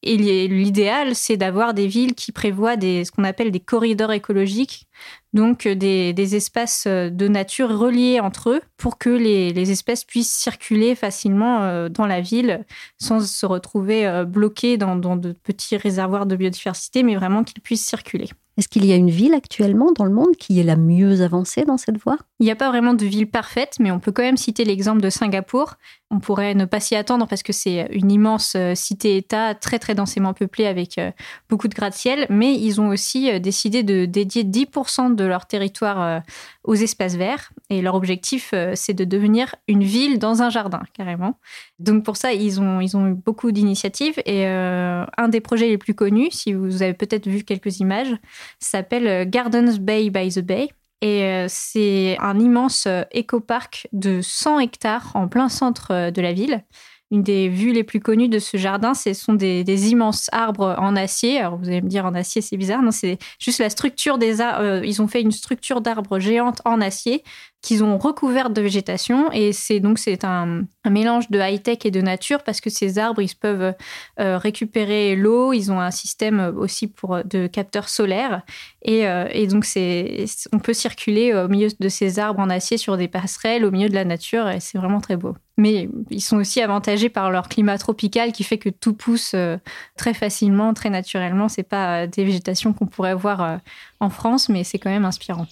Et 0.03 0.17
l'idéal, 0.47 1.17
c'est 1.17 1.37
d'avoir 1.37 1.75
des 1.75 1.89
villes 1.89 2.15
qui 2.15 2.31
prévoient 2.31 2.77
ce 2.81 3.11
qu'on 3.11 3.25
appelle 3.25 3.51
des 3.51 3.61
corridors 3.61 4.13
écologiques, 4.13 4.87
donc 5.33 5.67
euh, 5.67 5.75
des, 5.75 6.37
espaces 6.37 6.85
euh, 6.87 7.11
de 7.11 7.29
nature 7.29 7.77
reliés 7.77 8.21
entre 8.21 8.51
eux 8.51 8.61
pour 8.77 8.99
que 8.99 9.11
les, 9.11 9.71
espèces 9.71 10.05
puissent 10.05 10.35
circuler 10.35 10.95
facilement 10.95 11.63
euh, 11.63 11.89
dans 11.89 12.07
la 12.07 12.21
ville 12.21 12.65
sans 12.99 13.21
se 13.21 13.47
retrouver 13.47 14.25
bloquées 14.27 14.77
dans 14.77 14.97
de 14.97 15.33
petits 15.33 15.77
réservoirs 15.77 16.27
de 16.27 16.37
biodiversité, 16.37 17.03
mais 17.03 17.17
vraiment 17.17 17.43
qu'ils 17.43 17.63
puissent 17.63 17.87
circuler. 17.87 18.29
Est-ce 18.57 18.69
qu'il 18.69 18.87
y 18.87 18.93
a 18.93 18.97
une 18.97 19.11
ville 19.11 19.35
actuellement 19.35 19.93
dans 19.93 20.05
le 20.05 20.11
monde 20.11 20.35
qui 20.39 20.59
est 20.59 20.63
la 20.63 20.77
mieux 20.77 21.21
avancée 21.21 21.65
dans 21.67 21.77
cette 21.77 21.99
voie? 21.99 22.17
Il 22.41 22.45
n'y 22.45 22.51
a 22.51 22.57
pas 22.57 22.71
vraiment 22.71 22.95
de 22.95 23.05
ville 23.05 23.31
parfaite, 23.31 23.77
mais 23.81 23.91
on 23.91 24.01
peut 24.01 24.13
quand 24.13 24.23
même 24.23 24.39
citer 24.39 24.65
l'exemple 24.65 25.03
de 25.03 25.11
Singapour. 25.11 25.75
On 26.11 26.21
pourrait 26.21 26.55
ne 26.55 26.65
pas 26.65 26.81
s'y 26.81 26.95
attendre 26.95 27.27
parce 27.27 27.43
que 27.43 27.53
c'est 27.53 27.89
une 27.91 28.11
immense 28.11 28.55
euh, 28.57 28.75
cité-État 28.75 29.55
très 29.55 29.79
très 29.79 29.95
densément 29.95 30.33
peuplée 30.33 30.67
avec 30.67 30.97
euh, 30.99 31.11
beaucoup 31.51 31.69
de 31.69 31.75
gratte-ciel, 31.75 32.27
mais 32.31 32.55
ils 32.55 32.81
ont 32.81 32.89
aussi 32.89 33.31
euh, 33.31 33.41
décidé 33.41 33.83
de 33.83 34.07
dédier 34.07 34.45
10% 34.45 35.15
de 35.15 35.25
leur 35.25 35.47
territoire 35.47 36.23
aux 36.65 36.75
espaces 36.75 37.17
verts. 37.17 37.53
Et 37.69 37.83
leur 37.83 37.95
objectif, 37.95 38.55
c'est 38.75 38.95
de 38.95 39.05
devenir 39.05 39.55
une 39.69 39.83
ville 39.83 40.19
dans 40.19 40.43
un 40.43 40.51
jardin, 40.51 40.83
carrément. 40.95 41.39
Donc 41.79 42.05
pour 42.05 42.17
ça, 42.17 42.33
ils 42.33 42.61
ont, 42.61 42.81
ils 42.81 42.97
ont 42.97 43.07
eu 43.07 43.15
beaucoup 43.15 43.53
d'initiatives. 43.53 44.21
Et 44.25 44.47
un 44.47 45.29
des 45.29 45.41
projets 45.41 45.69
les 45.69 45.79
plus 45.79 45.95
connus, 45.95 46.31
si 46.31 46.53
vous 46.53 46.83
avez 46.83 46.95
peut-être 46.95 47.29
vu 47.29 47.43
quelques 47.45 47.81
images, 47.81 48.15
s'appelle 48.61 49.07
euh, 49.07 49.25
Gardens 49.27 49.79
Bay 49.79 50.11
by 50.11 50.29
the 50.29 50.41
Bay. 50.41 50.69
Et 51.03 51.25
euh, 51.25 51.47
c'est 51.49 52.17
un 52.21 52.39
immense 52.39 52.87
euh, 52.87 53.03
éco-parc 53.13 53.89
de 53.93 54.21
100 54.23 54.61
hectares 54.61 55.13
en 55.15 55.29
plein 55.29 55.49
centre 55.49 56.11
de 56.11 56.23
la 56.23 56.33
ville. 56.33 56.65
Une 57.13 57.23
des 57.23 57.49
vues 57.49 57.73
les 57.73 57.85
plus 57.85 58.01
connues 58.01 58.29
de 58.29 58.41
ce 58.41 58.57
jardin, 58.57 58.93
ce 58.93 59.15
sont 59.15 59.35
des, 59.35 59.91
immenses 59.91 60.29
arbres 60.33 60.75
en 60.79 60.97
acier. 60.97 61.39
Alors 61.39 61.57
vous 61.57 61.69
allez 61.69 61.81
me 61.81 61.89
dire 61.89 62.05
en 62.05 62.15
acier, 62.15 62.43
c'est 62.43 62.57
bizarre. 62.57 62.83
Non, 62.83 62.91
c'est 62.91 63.19
juste 63.39 63.61
la 63.61 63.71
structure 63.71 64.19
des 64.19 64.41
arbres. 64.41 64.85
ils 64.85 65.01
ont 65.01 65.07
fait 65.07 65.21
une 65.21 65.31
structure 65.31 65.81
d'arbres 65.81 66.19
géante 66.19 66.63
en 66.65 66.81
acier 66.81 67.23
qu'ils 67.67 67.83
ont 67.83 67.99
recouverte 67.99 68.53
de 68.53 68.63
végétation. 68.63 69.33
Et 69.33 69.53
c'est 69.53 69.81
donc 69.81 69.99
c'est 69.99 70.23
un, 70.23 70.63
mélange 70.89 71.31
de 71.31 71.41
high-tech 71.41 71.79
et 71.85 71.91
de 71.91 72.01
nature 72.01 72.45
parce 72.45 72.61
que 72.61 72.71
ces 72.71 73.01
arbres, 73.01 73.21
ils 73.21 73.35
peuvent 73.35 73.75
euh, 74.21 74.39
récupérer 74.39 75.17
l'eau. 75.17 75.53
Ils 75.53 75.73
ont 75.73 75.81
un 75.81 75.91
système 75.91 76.55
aussi 76.57 76.87
pour 76.87 77.25
de 77.25 77.49
capteurs 77.49 77.89
solaires. 77.89 78.43
Et, 78.83 79.09
euh, 79.09 79.27
et 79.33 79.49
donc 79.49 79.65
c'est 79.65 80.27
on 80.53 80.61
peut 80.61 80.75
circuler 80.75 81.35
au 81.35 81.49
milieu 81.49 81.69
de 81.81 81.89
ces 81.89 82.21
arbres 82.21 82.39
en 82.39 82.51
acier 82.51 82.79
sur 82.79 82.97
des 82.97 83.09
passerelles 83.09 83.65
au 83.65 83.73
milieu 83.73 83.89
de 83.89 83.95
la 83.95 84.05
nature 84.05 84.49
et 84.49 84.61
c'est 84.61 84.79
vraiment 84.79 85.01
très 85.01 85.17
beau. 85.17 85.35
Mais 85.57 85.89
ils 86.11 86.23
sont 86.23 86.37
aussi 86.37 86.61
avantagés 86.61 87.09
par 87.09 87.33
leur 87.33 87.49
climat 87.49 87.79
tropical 87.79 88.31
qui 88.31 88.45
fait 88.45 88.59
que 88.59 88.69
tout 88.69 88.95
pousse 88.95 89.33
euh, 89.35 89.57
très 89.97 90.15
facilement, 90.15 90.73
très 90.73 90.91
naturellement. 90.91 91.49
C'est 91.49 91.65
pas 91.65 92.07
des 92.07 92.25
végétations 92.25 92.73
qu'on 92.73 92.87
pourrait 92.87 93.15
voir 93.15 93.59
en 93.99 94.11
France, 94.11 94.49
mais 94.49 94.63
c'est 94.63 94.79
quand 94.79 94.91
même 94.91 95.07
inspirant. 95.07 95.47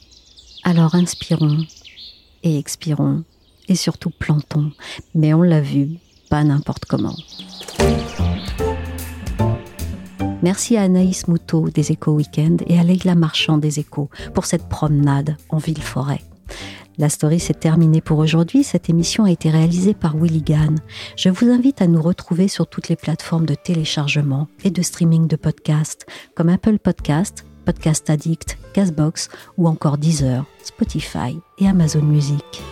Alors 0.62 0.94
inspirons 0.94 1.66
et 2.44 2.56
expirons, 2.58 3.24
et 3.68 3.74
surtout 3.74 4.10
plantons, 4.10 4.70
mais 5.14 5.34
on 5.34 5.42
l'a 5.42 5.60
vu, 5.60 5.88
pas 6.30 6.44
n'importe 6.44 6.84
comment. 6.84 7.16
Merci 10.42 10.76
à 10.76 10.82
Anaïs 10.82 11.26
Moutot 11.26 11.70
des 11.70 11.90
Échos 11.90 12.12
Weekend 12.12 12.62
et 12.66 12.78
à 12.78 12.84
Leila 12.84 13.14
Marchand 13.14 13.56
des 13.56 13.80
Échos 13.80 14.10
pour 14.34 14.44
cette 14.44 14.68
promenade 14.68 15.36
en 15.48 15.56
ville-forêt. 15.56 16.20
La 16.98 17.08
story 17.08 17.40
s'est 17.40 17.54
terminée 17.54 18.00
pour 18.00 18.18
aujourd'hui. 18.18 18.62
Cette 18.62 18.88
émission 18.88 19.24
a 19.24 19.30
été 19.30 19.50
réalisée 19.50 19.94
par 19.94 20.16
Willy 20.16 20.42
Gann. 20.42 20.76
Je 21.16 21.28
vous 21.28 21.50
invite 21.50 21.82
à 21.82 21.88
nous 21.88 22.00
retrouver 22.00 22.46
sur 22.46 22.68
toutes 22.68 22.88
les 22.88 22.96
plateformes 22.96 23.46
de 23.46 23.54
téléchargement 23.54 24.46
et 24.62 24.70
de 24.70 24.82
streaming 24.82 25.26
de 25.26 25.36
podcasts 25.36 26.06
comme 26.36 26.50
Apple 26.50 26.78
Podcast, 26.78 27.44
Podcast 27.64 28.10
Addict, 28.10 28.58
Castbox 28.74 29.30
ou 29.56 29.66
encore 29.66 29.96
Deezer, 29.96 30.44
Spotify 30.62 31.38
et 31.58 31.66
Amazon 31.66 32.02
Music. 32.02 32.62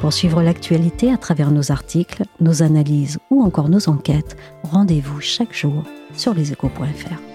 Pour 0.00 0.12
suivre 0.12 0.42
l'actualité 0.42 1.12
à 1.12 1.18
travers 1.18 1.52
nos 1.52 1.70
articles, 1.70 2.24
nos 2.40 2.64
analyses 2.64 3.18
ou 3.30 3.42
encore 3.42 3.68
nos 3.68 3.88
enquêtes, 3.88 4.36
rendez-vous 4.64 5.20
chaque 5.20 5.54
jour 5.54 5.84
sur 6.16 6.34
leséchos.fr. 6.34 7.29